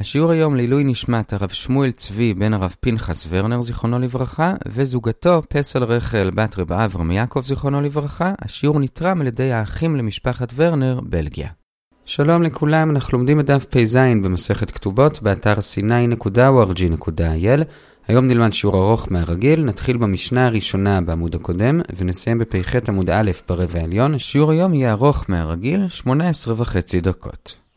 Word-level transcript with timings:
השיעור 0.00 0.30
היום 0.30 0.56
לעילוי 0.56 0.84
נשמת 0.84 1.32
הרב 1.32 1.48
שמואל 1.48 1.90
צבי 1.90 2.34
בן 2.34 2.54
הרב 2.54 2.74
פנחס 2.80 3.26
ורנר 3.28 3.62
זיכרונו 3.62 3.98
לברכה 3.98 4.54
וזוגתו 4.68 5.42
פסל 5.48 5.84
רחל 5.84 6.30
בת 6.34 6.58
רב 6.58 6.72
אברהם 6.72 7.10
יעקב 7.10 7.40
זיכרונו 7.44 7.80
לברכה. 7.80 8.32
השיעור 8.42 8.80
נתרם 8.80 9.20
על 9.20 9.26
ידי 9.26 9.52
האחים 9.52 9.96
למשפחת 9.96 10.52
ורנר, 10.56 11.00
בלגיה. 11.02 11.48
שלום 12.04 12.42
לכולם, 12.42 12.90
אנחנו 12.90 13.18
לומדים 13.18 13.40
את 13.40 13.46
דף 13.46 13.64
פ"ז 13.64 13.96
במסכת 13.96 14.70
כתובות 14.70 15.22
באתר 15.22 15.54
sny.org.il 15.58 17.20
היום 18.08 18.26
נלמד 18.26 18.52
שיעור 18.52 18.76
ארוך 18.76 19.12
מהרגיל, 19.12 19.64
נתחיל 19.64 19.96
במשנה 19.96 20.46
הראשונה 20.46 21.00
בעמוד 21.00 21.34
הקודם 21.34 21.80
ונסיים 21.96 22.38
בפ"ח 22.38 22.74
עמוד 22.88 23.10
א' 23.10 23.30
ברבע 23.48 23.80
העליון. 23.80 24.18
שיעור 24.18 24.50
היום 24.50 24.74
יהיה 24.74 24.92
ארוך 24.92 25.24
מהרגיל, 25.28 25.88
18 25.88 26.54
וחצי 26.56 27.00
דקות. 27.00 27.67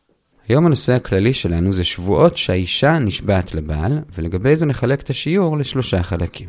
היום 0.52 0.66
הנושא 0.66 0.94
הכללי 0.94 1.34
שלנו 1.34 1.74
זה 1.74 1.84
שבועות 1.84 2.38
שהאישה 2.38 3.00
נשבעת 3.00 3.54
לבעל, 3.54 4.00
ולגבי 4.16 4.56
זה 4.56 4.66
נחלק 4.66 5.02
את 5.02 5.10
השיעור 5.10 5.58
לשלושה 5.58 6.04
חלקים. 6.04 6.48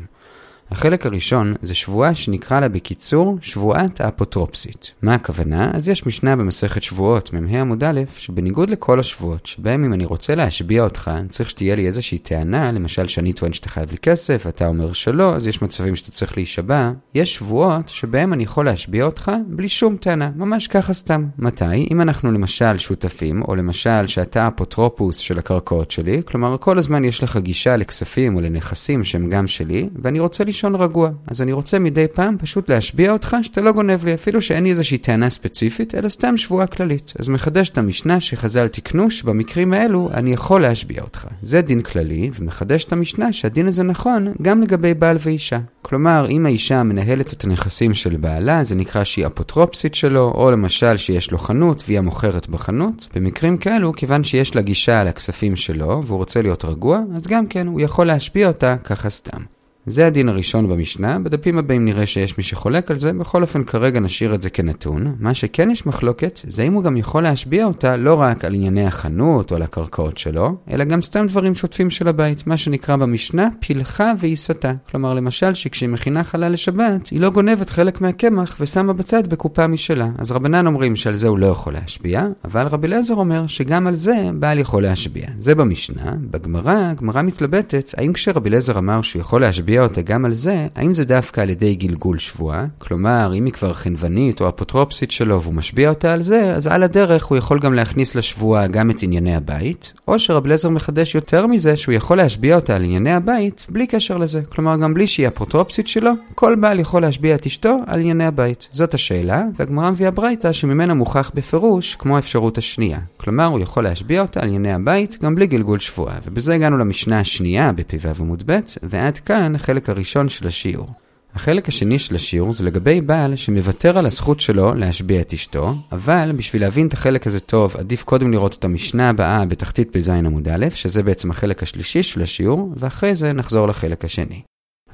החלק 0.73 1.07
הראשון 1.07 1.55
זה 1.63 1.75
שבועה 1.75 2.15
שנקרא 2.15 2.61
לה 2.61 2.69
בקיצור 2.69 3.39
שבועת 3.41 4.01
האפוטרופסית. 4.01 4.93
מה 5.03 5.15
הכוונה? 5.15 5.71
אז 5.75 5.89
יש 5.89 6.07
משנה 6.07 6.37
במסכת 6.37 6.83
שבועות, 6.83 7.33
מ"ה 7.33 7.61
עמוד 7.61 7.85
א', 7.85 8.01
שבניגוד 8.17 8.71
לכל 8.71 9.01
השבועות, 9.01 9.47
שבהם 9.47 9.85
אם 9.85 9.93
אני 9.93 10.05
רוצה 10.05 10.35
להשביע 10.35 10.85
אותך, 10.85 11.11
אני 11.15 11.29
צריך 11.29 11.51
שתהיה 11.51 11.75
לי 11.75 11.87
איזושהי 11.87 12.19
טענה, 12.19 12.73
למשל 12.73 13.09
שאני 13.09 13.33
טוען 13.33 13.53
שאתה 13.53 13.69
חייב 13.69 13.91
לי 13.91 13.99
כסף, 13.99 14.47
אתה 14.49 14.67
אומר 14.67 14.93
שלא, 14.93 15.37
אז 15.37 15.47
יש 15.47 15.63
מצבים 15.63 15.97
שאתה 15.97 16.11
צריך 16.11 16.37
להישבע. 16.37 16.91
יש 17.15 17.35
שבועות 17.35 17.89
שבהם 17.89 18.33
אני 18.33 18.43
יכול 18.43 18.65
להשביע 18.65 19.05
אותך 19.05 19.33
בלי 19.47 19.69
שום 19.69 19.97
טענה, 19.97 20.31
ממש 20.37 20.67
ככה 20.67 20.93
סתם. 20.93 21.27
מתי? 21.39 21.89
אם 21.91 22.01
אנחנו 22.01 22.33
למשל 22.33 22.79
שותפים, 22.79 23.43
או 23.49 23.55
למשל 23.55 24.07
שאתה 24.07 24.49
אפוטרופוס 24.49 25.17
של 25.17 25.39
הקרקעות 25.39 25.91
שלי, 25.91 26.23
כלומר 26.25 26.57
כל 26.59 26.79
הזמן 26.79 27.05
יש 27.05 27.23
לך 27.23 27.37
גישה 27.37 27.77
לכספים 27.77 28.37
או 28.37 28.41
לנכסים 28.41 29.05
שהם 29.05 29.31
גם 29.31 29.47
שלי, 29.47 29.89
ואני 30.03 30.21
רוצה 30.21 30.45
לישון 30.65 30.81
רגוע. 30.81 31.11
אז 31.27 31.43
אני 31.43 31.53
רוצה 31.53 31.79
מדי 31.79 32.07
פעם 32.15 32.37
פשוט 32.39 32.71
להשביע 32.71 33.13
אותך 33.13 33.37
שאתה 33.43 33.61
לא 33.61 33.73
גונב 33.73 34.05
לי, 34.05 34.15
אפילו 34.15 34.43
שאין 34.43 34.65
לי 34.65 34.71
איזושהי 34.71 34.99
טענה 34.99 35.31
ספציפית, 35.31 35.95
אלא 35.95 36.09
סתם 36.09 36.37
שבועה 36.37 36.67
כללית. 36.67 37.13
אז 37.19 37.29
מחדש 37.29 37.71
את 37.71 37.79
המשנה 37.79 38.21
שחז"ל 38.21 38.69
תיקנו 38.69 39.11
שבמקרים 39.11 39.73
האלו 39.73 40.11
אני 40.15 40.33
יכול 40.33 40.61
להשביע 40.61 41.03
אותך. 41.03 41.27
זה 41.43 41.63
דין 41.63 41.83
כללי, 41.83 42.31
ומחדש 42.41 42.85
את 42.85 42.93
המשנה 42.93 43.33
שהדין 43.33 43.67
הזה 43.67 43.83
נכון 43.83 44.33
גם 44.43 44.63
לגבי 44.63 44.95
בעל 44.95 45.17
ואישה. 45.21 45.59
כלומר, 45.83 46.27
אם 46.31 46.47
האישה 46.47 46.83
מנהלת 46.83 47.33
את 47.33 47.45
הנכסים 47.45 47.95
של 47.95 48.17
בעלה, 48.17 48.65
זה 48.65 48.75
נקרא 48.75 49.05
שהיא 49.05 49.27
אפוטרופסית 49.27 49.95
שלו, 49.95 50.33
או 50.35 50.51
למשל 50.51 50.97
שיש 50.97 51.31
לו 51.31 51.39
חנות 51.39 51.85
והיא 51.87 51.99
המוכרת 51.99 52.49
בחנות. 52.49 53.09
במקרים 53.15 53.57
כאלו, 53.57 53.93
כיוון 53.93 54.25
שיש 54.25 54.57
לה 54.57 54.63
גישה 54.63 55.01
על 55.01 55.09
הכספים 55.09 55.57
שלו, 55.57 56.03
והוא 56.07 56.19
רוצה 56.19 56.43
להיות 56.43 56.65
רגוע, 56.65 57.01
אז 57.17 57.27
גם 57.27 57.47
כן, 57.47 57.67
הוא 57.67 57.81
יכול 57.81 58.07
להשביע 58.07 58.49
אותה 58.49 58.77
ככה 58.77 59.11
סתם. 59.11 59.43
זה 59.87 60.07
הדין 60.07 60.29
הראשון 60.29 60.69
במשנה, 60.69 61.19
בדפים 61.19 61.59
הבאים 61.59 61.85
נראה 61.85 62.07
שיש 62.07 62.39
מי 62.39 62.45
שחולק 62.45 62.91
על 62.91 62.99
זה, 62.99 63.13
בכל 63.13 63.43
אופן 63.43 63.65
כרגע 63.65 64.01
נשאיר 64.01 64.35
את 64.35 64.41
זה 64.41 64.51
כנתון. 64.51 65.15
מה 65.19 65.35
שכן 65.35 65.71
יש 65.71 65.87
מחלוקת, 65.87 66.41
זה 66.49 66.63
אם 66.63 66.73
הוא 66.73 66.83
גם 66.83 66.97
יכול 66.97 67.23
להשביע 67.23 67.65
אותה 67.65 67.97
לא 67.97 68.21
רק 68.21 68.45
על 68.45 68.55
ענייני 68.55 68.87
החנות 68.87 69.51
או 69.51 69.57
על 69.57 69.63
הקרקעות 69.63 70.19
שלו, 70.19 70.57
אלא 70.71 70.85
גם 70.85 71.03
סתם 71.03 71.27
דברים 71.27 71.55
שוטפים 71.55 71.91
של 71.91 72.09
הבית, 72.09 72.47
מה 72.47 72.57
שנקרא 72.57 72.97
במשנה 72.97 73.49
פילחה 73.61 74.13
ועיסתה. 74.19 74.73
כלומר, 74.91 75.15
למשל 75.15 75.55
שכשהיא 75.55 75.89
מכינה 75.89 76.25
חלה 76.25 76.49
לשבת, 76.49 77.07
היא 77.09 77.21
לא 77.21 77.31
גונבת 77.31 77.71
חלק 77.71 78.01
מהקמח 78.01 78.57
ושמה 78.61 78.93
בצד 78.93 79.27
בקופה 79.27 79.67
משלה. 79.67 80.09
אז 80.19 80.33
רבנן 80.33 80.67
אומרים 80.67 80.97
שעל 80.97 81.15
זה 81.15 81.29
הוא 81.29 81.39
לא 81.39 81.47
יכול 81.47 81.73
להשביע, 81.73 82.27
אבל 82.45 82.67
רבי 82.67 82.87
אליעזר 82.87 83.15
אומר 83.15 83.47
שגם 83.47 83.87
על 83.87 83.95
זה 83.95 84.15
בעל 84.35 84.59
יכול 84.59 84.83
להשביע. 84.83 85.27
זה 85.39 85.55
במשנה, 85.55 86.13
בגמרא, 86.31 86.91
הגמרא 86.91 87.23
מתלבטת, 87.23 87.91
האם 87.97 88.13
כשרבי 88.13 88.51
אמר 88.79 89.03
להשביע 89.43 89.72
להשביע 89.73 89.89
אותה 89.89 90.03
גם 90.03 90.25
על 90.25 90.33
זה, 90.33 90.67
האם 90.77 90.93
זה 90.93 91.05
דווקא 91.05 91.41
על 91.41 91.51
ידי 91.51 91.75
גלגול 91.75 92.19
שבועה? 92.19 92.67
כלומר, 92.79 93.33
אם 93.35 93.45
היא 93.45 93.53
כבר 93.53 93.73
חנוונית 93.73 94.41
או 94.41 94.49
אפוטרופסית 94.49 95.11
שלו 95.11 95.43
והוא 95.43 95.55
משביע 95.55 95.89
אותה 95.89 96.13
על 96.13 96.23
זה, 96.23 96.55
אז 96.55 96.67
על 96.67 96.83
הדרך 96.83 97.25
הוא 97.25 97.39
יכול 97.39 97.59
גם 97.59 97.75
להכניס 97.75 98.15
לשבועה 98.15 98.67
גם 98.67 98.91
את 98.91 99.03
ענייני 99.03 99.35
הבית, 99.35 99.93
או 100.09 100.19
שרב 100.19 100.47
לזר 100.47 100.69
מחדש 100.69 101.15
יותר 101.15 101.47
מזה 101.47 101.77
שהוא 101.77 101.95
יכול 101.95 102.17
להשביע 102.17 102.57
אותה 102.57 102.77
על 102.77 102.85
ענייני 102.85 103.13
הבית 103.13 103.67
בלי 103.71 103.87
קשר 103.87 104.17
לזה. 104.17 104.43
כלומר, 104.49 104.77
גם 104.77 104.95
בלי 104.95 105.07
שהיא 105.07 105.29
אפוטרופסית 105.29 105.89
שלו, 105.89 106.13
כל 106.35 106.55
בעל 106.61 106.81
יכול 106.81 107.03
להשביע 107.03 107.35
את 107.35 107.47
אשתו 107.47 107.79
על 107.87 108.01
ענייני 108.01 108.25
הבית. 108.25 108.69
זאת 108.73 108.95
השאלה, 108.95 109.45
והגמרא 109.57 109.91
מביאה 109.91 110.11
ברייתא 110.11 110.53
שממנה 110.53 110.95
מוכח 110.95 111.31
בפירוש 111.35 111.95
כמו 111.95 112.17
האפשרות 112.17 112.59
השנייה. 112.59 112.99
כלומר, 113.17 113.45
הוא 113.45 113.61
יכול 113.61 113.85
להשביע 113.85 114.23
אותה 114.23 114.41
על 114.41 114.47
ענייני 114.47 114.73
הבית 114.73 115.19
גם 115.23 115.35
בלי 115.35 115.47
גלגול 115.47 115.79
שבועה. 115.79 116.19
ובזה 116.27 116.55
הגענו 116.55 116.79
למשנה 116.79 117.21
השנייה 117.21 117.73
בפ"ו 117.73 118.09
עמוד 118.21 118.43
ב', 118.47 118.59
ועד 118.83 119.19
כאן 119.19 119.55
החלק 119.63 119.89
הראשון 119.89 120.29
של 120.29 120.47
השיעור. 120.47 120.89
החלק 121.35 121.69
השני 121.69 121.99
של 121.99 122.15
השיעור 122.15 122.53
זה 122.53 122.65
לגבי 122.65 123.01
בעל 123.01 123.37
שמוותר 123.37 123.99
על 123.99 124.07
הזכות 124.07 124.41
שלו 124.41 124.75
להשביע 124.75 125.21
את 125.21 125.33
אשתו, 125.33 125.75
אבל 125.93 126.33
בשביל 126.37 126.63
להבין 126.63 126.87
את 126.87 126.93
החלק 126.93 127.27
הזה 127.27 127.41
טוב, 127.41 127.77
עדיף 127.77 128.05
קודם 128.05 128.33
לראות 128.33 128.55
את 128.59 128.65
המשנה 128.65 129.11
הבאה 129.11 129.45
בתחתית 129.45 129.97
פ"ז 129.97 130.09
עמוד 130.09 130.49
א', 130.49 130.67
שזה 130.75 131.03
בעצם 131.03 131.31
החלק 131.31 131.63
השלישי 131.63 132.03
של 132.03 132.23
השיעור, 132.23 132.73
ואחרי 132.77 133.15
זה 133.15 133.33
נחזור 133.33 133.69
לחלק 133.69 134.05
השני. 134.05 134.43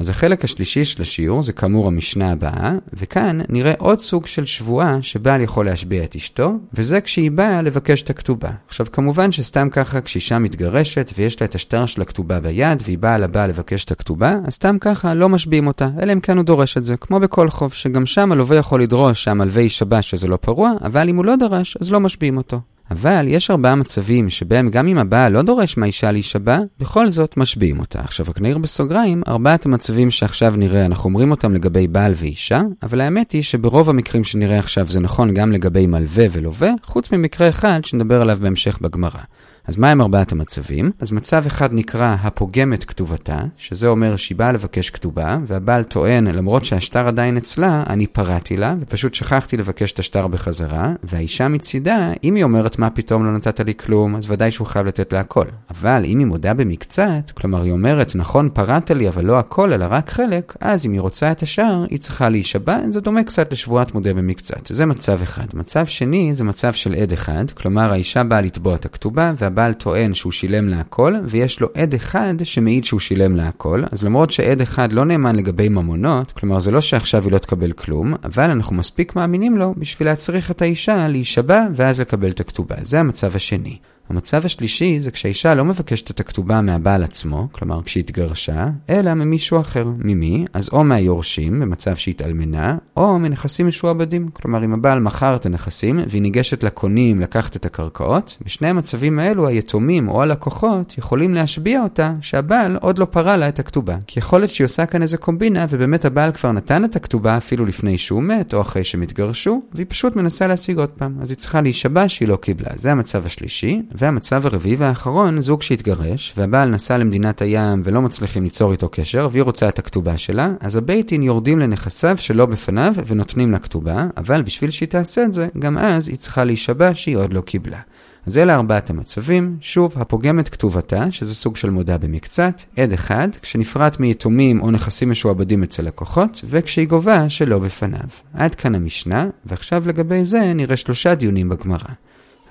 אז 0.01 0.09
החלק 0.09 0.45
השלישי 0.45 0.85
של 0.85 1.03
השיעור 1.03 1.43
זה 1.43 1.53
כאמור 1.53 1.87
המשנה 1.87 2.33
הבאה, 2.33 2.73
וכאן 2.93 3.41
נראה 3.49 3.73
עוד 3.79 4.01
סוג 4.01 4.27
של 4.27 4.45
שבועה 4.45 5.03
שבעל 5.03 5.41
יכול 5.41 5.67
להשביע 5.67 6.05
את 6.05 6.17
אשתו, 6.17 6.53
וזה 6.75 7.01
כשהיא 7.01 7.31
באה 7.31 7.63
לבקש 7.63 8.03
את 8.03 8.11
הכתובה. 8.11 8.51
עכשיו 8.69 8.87
כמובן 8.93 9.33
שסתם 9.33 9.69
ככה 9.71 10.01
כשאישה 10.01 10.39
מתגרשת 10.39 11.11
ויש 11.17 11.41
לה 11.41 11.47
את 11.47 11.55
השטר 11.55 11.87
של 11.87 12.03
הכתובה 12.03 12.41
ביד, 12.41 12.83
והיא 12.85 12.99
באה 12.99 13.19
לבעל 13.19 13.51
לבקש 13.51 13.85
את 13.85 13.91
הכתובה, 13.91 14.37
אז 14.47 14.55
סתם 14.55 14.77
ככה 14.81 15.15
לא 15.15 15.29
משביעים 15.29 15.67
אותה, 15.67 15.89
אלא 16.03 16.13
אם 16.13 16.21
כן 16.21 16.37
הוא 16.37 16.45
דורש 16.45 16.77
את 16.77 16.85
זה, 16.85 16.97
כמו 16.97 17.21
בכל 17.21 17.51
חוב, 17.51 17.73
שגם 17.73 18.07
שם 18.07 18.33
הלווה 18.33 18.57
יכול 18.57 18.83
לדרוש 18.83 19.25
שהמלווה 19.25 19.63
יישבע 19.63 20.03
שזה 20.03 20.29
לא 20.29 20.37
פרוע, 20.37 20.73
אבל 20.85 21.09
אם 21.09 21.17
הוא 21.17 21.25
לא 21.25 21.37
דרש, 21.37 21.77
אז 21.81 21.91
לא 21.91 22.01
משביעים 22.01 22.37
אותו. 22.37 22.61
אבל 22.91 23.25
יש 23.29 23.51
ארבעה 23.51 23.75
מצבים 23.75 24.31
שבהם 24.31 24.69
גם 24.69 24.89
אם 24.89 24.99
הבעל 24.99 25.33
לא 25.33 25.43
דורש 25.43 25.77
מהאישה 25.77 26.13
להישבע, 26.13 26.59
בכל 26.81 27.11
זאת 27.11 27.37
משביעים 27.37 27.81
אותה. 27.81 28.01
עכשיו 28.01 28.27
רק 28.29 28.41
נעיר 28.41 28.59
בסוגריים, 28.59 29.23
ארבעת 29.29 29.67
המצבים 29.67 30.11
שעכשיו 30.11 30.55
נראה, 30.57 30.87
אנחנו 30.87 31.09
אומרים 31.09 31.31
אותם 31.31 31.55
לגבי 31.55 31.87
בעל 31.87 32.13
ואישה, 32.17 32.63
אבל 32.83 33.01
האמת 33.01 33.33
היא 33.33 33.43
שברוב 33.43 33.91
המקרים 33.91 34.25
שנראה 34.25 34.59
עכשיו 34.59 34.87
זה 34.87 35.01
נכון 35.01 35.35
גם 35.35 35.53
לגבי 35.53 35.87
מלווה 35.87 36.25
ולווה, 36.33 36.71
חוץ 36.83 37.13
ממקרה 37.13 37.49
אחד 37.49 37.81
שנדבר 37.85 38.23
עליו 38.23 38.39
בהמשך 38.41 38.79
בגמרא. 38.81 39.21
אז 39.69 39.77
מה 39.77 39.91
הם 39.91 40.01
ארבעת 40.01 40.33
המצבים? 40.33 40.91
אז 41.01 41.13
מצב 41.13 41.43
אחד 41.47 41.69
נקרא 41.73 42.17
הפוגם 42.23 42.73
את 42.73 42.85
כתובתה, 42.85 43.39
שזה 43.57 43.89
אומר 43.89 44.17
שהיא 44.17 44.39
באה 44.39 44.53
לבקש 44.53 44.91
כתובה, 44.91 45.39
והבעל 45.47 45.85
טוען, 45.85 46.27
למרות 46.27 46.65
שהשטר 46.65 47.09
עדיין 47.09 47.37
אצלה, 47.37 47.85
אני 47.87 48.07
פרעתי 48.07 48.57
לה, 48.57 48.75
ופשוט 48.81 49.15
שכחתי 49.15 49.57
לבקש 49.57 49.93
את 49.93 49.99
השטר 49.99 50.27
בחזרה, 50.27 50.93
והאישה 51.03 51.49
מצידה, 51.49 52.13
אם 52.25 52.35
היא 52.35 52.45
אומרת 52.45 52.79
מה 52.79 52.91
פתאום 52.91 53.25
לא 53.25 53.33
נתת 53.33 53.61
לי 53.61 53.75
כלום, 53.75 54.17
אז 54.17 54.31
ודאי 54.31 54.51
שהוא 54.51 54.67
חייב 54.67 54.87
לתת 54.87 55.13
לה 55.13 55.21
הכל. 55.21 55.45
אבל 55.71 56.03
אם 56.07 56.19
היא 56.19 56.27
מודה 56.27 56.55
במקצת, 56.55 57.31
כלומר 57.35 57.63
היא 57.63 57.73
אומרת, 57.73 58.17
נכון 58.17 58.51
פרעת 58.51 58.91
לי, 58.91 59.09
אבל 59.09 59.25
לא 59.25 59.39
הכל, 59.39 59.73
אלא 59.73 59.87
רק 59.91 60.11
חלק, 60.11 60.57
אז 60.61 60.87
אם 60.87 60.93
היא 60.93 61.01
רוצה 61.01 61.33
את 61.33 61.43
השאר, 61.43 61.85
היא 61.91 61.99
צריכה 61.99 62.29
להישבע, 62.29 62.79
זה 62.91 63.01
דומה 63.01 63.25
קצת 63.25 63.53
לשבועת 63.53 63.95
מודה 63.95 64.15
במקצת. 64.15 64.67
זה 64.67 64.87
מצב 64.87 65.23
אחד. 65.23 65.47
מצב 65.55 65.87
שני, 65.87 66.35
זה 66.35 66.45
מצב 66.45 66.73
של 66.73 66.95
עד 66.95 67.13
אחד, 67.13 67.51
כלומר 67.51 67.93
האישה 67.93 68.25
באה 68.25 68.41
לתבוע 68.41 68.75
את 68.75 68.85
הכתובה, 68.85 69.33
הבעל 69.59 69.73
טוען 69.73 70.15
שהוא 70.15 70.33
שילם 70.33 70.69
לה 70.69 70.81
הכל, 70.81 71.15
ויש 71.25 71.61
לו 71.61 71.69
עד 71.75 71.95
אחד 71.95 72.35
שמעיד 72.45 72.85
שהוא 72.85 73.01
שילם 73.01 73.37
לה 73.37 73.49
הכל, 73.49 73.83
אז 73.93 74.03
למרות 74.03 74.31
שעד 74.31 74.61
אחד 74.61 74.93
לא 74.93 75.05
נאמן 75.05 75.37
לגבי 75.37 75.69
ממונות, 75.69 76.33
כלומר 76.33 76.59
זה 76.61 76.71
לא 76.71 76.81
שעכשיו 76.81 77.25
היא 77.25 77.33
לא 77.33 77.39
תקבל 77.39 77.73
כלום, 77.73 78.15
אבל 78.25 78.51
אנחנו 78.51 78.77
מספיק 78.77 79.17
מאמינים 79.17 79.59
לו 79.59 79.75
בשביל 79.77 80.09
להצריך 80.09 80.51
את 80.51 80.63
האישה 80.63 81.09
להישבע 81.09 81.67
ואז 81.75 82.01
לקבל 82.01 82.31
את 82.31 82.41
הכתובה. 82.41 82.77
זה 82.83 83.01
המצב 83.01 83.37
השני. 83.37 83.79
המצב 84.11 84.45
השלישי 84.45 85.01
זה 85.01 85.11
כשהאישה 85.11 85.55
לא 85.55 85.65
מבקשת 85.65 86.11
את 86.11 86.21
הכתובה 86.21 86.61
מהבעל 86.61 87.05
עצמו, 87.05 87.49
כלומר 87.53 87.83
כשהיא 87.83 88.03
התגרשה, 88.05 88.69
אלא 88.91 89.15
ממישהו 89.15 89.61
אחר. 89.61 89.89
ממי? 89.99 90.45
אז 90.53 90.71
או 90.73 90.85
מהיורשים, 90.85 91.61
במצב 91.61 91.97
שהתאלמנה, 91.97 92.77
או 92.97 93.19
מנכסים 93.19 93.67
משועבדים. 93.67 94.29
כלומר, 94.33 94.65
אם 94.65 94.73
הבעל 94.73 95.01
מכר 95.01 95.35
את 95.35 95.47
הנכסים, 95.47 96.01
והיא 96.09 96.23
ניגשת 96.23 96.63
לקונים 96.63 97.21
לקחת 97.21 97.57
את 97.57 97.67
הקרקעות, 97.67 98.39
בשני 98.45 98.69
המצבים 98.69 99.19
האלו 99.19 99.49
היתומים 99.49 100.09
או 100.09 100.23
הלקוחות 100.23 100.99
יכולים 100.99 101.35
להשביע 101.35 101.83
אותה 101.83 102.15
שהבעל 102.21 102.77
עוד 102.81 102.99
לא 102.99 103.05
פרה 103.05 103.37
לה 103.37 103.49
את 103.49 103.59
הכתובה. 103.59 103.97
כי 104.07 104.19
יכול 104.19 104.41
להיות 104.41 104.51
שהיא 104.51 104.65
עושה 104.65 104.87
כאן 104.87 105.03
איזה 105.03 105.17
קומבינה, 105.17 105.67
ובאמת 105.71 106.05
הבעל 106.05 106.33
כבר 106.33 106.53
נתן 106.53 106.85
את 106.85 106.97
הכתובה 106.97 107.37
אפילו 107.37 107.67
לפני 107.67 107.99
שהוא 107.99 108.23
מת, 108.23 108.55
או 108.55 108.61
אחרי 108.61 108.85
שהם 108.85 109.03
התגרשו, 109.03 109.63
והיא 109.75 109.87
פשוט 109.89 110.17
מנסה 110.17 110.47
להשיג 110.47 110.79
עוד 110.79 110.91
פעם. 110.91 111.17
אז 111.23 111.31
היא 111.31 111.39
צריכה 111.39 111.61
להישבע 111.61 112.09
שהיא 112.09 112.29
לא 112.29 112.37
קיבלה. 112.37 112.71
זה 112.75 112.93
המצב 112.93 113.27
השלישי. 113.27 113.83
והמצב 113.99 114.47
הרביעי 114.47 114.77
והאחרון, 114.77 115.41
זוג 115.41 115.63
שהתגרש, 115.63 116.35
והבעל 116.37 116.69
נסע 116.69 116.99
למדינת 116.99 117.43
הים 117.43 117.83
ולא 117.85 118.03
מצליחים 118.03 118.45
ליצור 118.45 118.73
איתו 118.73 118.89
קשר, 118.89 119.29
והיא 119.33 119.43
רוצה 119.43 119.69
את 119.69 119.79
הכתובה 119.79 120.19
שלה, 120.19 120.51
אז 120.61 120.77
הבייטין 120.77 121.23
יורדים 121.23 121.59
לנכסיו 121.59 122.17
שלא 122.19 122.47
בפניו 122.47 122.95
ונותנים 123.07 123.53
לה 123.53 123.59
כתובה, 123.59 124.07
אבל 124.17 124.43
בשביל 124.43 124.71
שהיא 124.71 124.89
תעשה 124.89 125.25
את 125.25 125.33
זה, 125.33 125.49
גם 125.59 125.79
אז 125.79 126.09
היא 126.09 126.17
צריכה 126.17 126.45
להישבע 126.45 126.91
שהיא 126.95 127.17
עוד 127.17 127.33
לא 127.33 127.41
קיבלה. 127.41 127.81
אז 128.27 128.39
אלה 128.39 128.55
ארבעת 128.55 128.91
המצבים, 128.91 129.57
שוב, 129.61 129.95
הפוגמת 129.97 130.49
כתובתה, 130.49 131.11
שזה 131.11 131.35
סוג 131.35 131.57
של 131.57 131.71
מודה 131.71 131.99
במקצת, 131.99 132.63
עד 132.77 132.93
אחד, 132.93 133.29
כשנפרט 133.43 134.01
מיתומים 134.01 134.61
או 134.61 134.71
נכסים 134.71 135.11
משועבדים 135.11 135.63
אצל 135.63 135.83
לקוחות, 135.83 136.41
וכשהיא 136.45 136.89
גובה 136.89 137.29
שלא 137.29 137.59
בפניו. 137.59 138.09
עד 138.35 138.55
כאן 138.55 138.75
המשנה, 138.75 139.29
ועכשיו 139.45 139.83
לגבי 139.87 140.25
זה 140.25 140.53
נראה 140.55 140.77
שלושה 140.77 141.15
דיונים 141.15 141.49
בגמרא. 141.49 141.93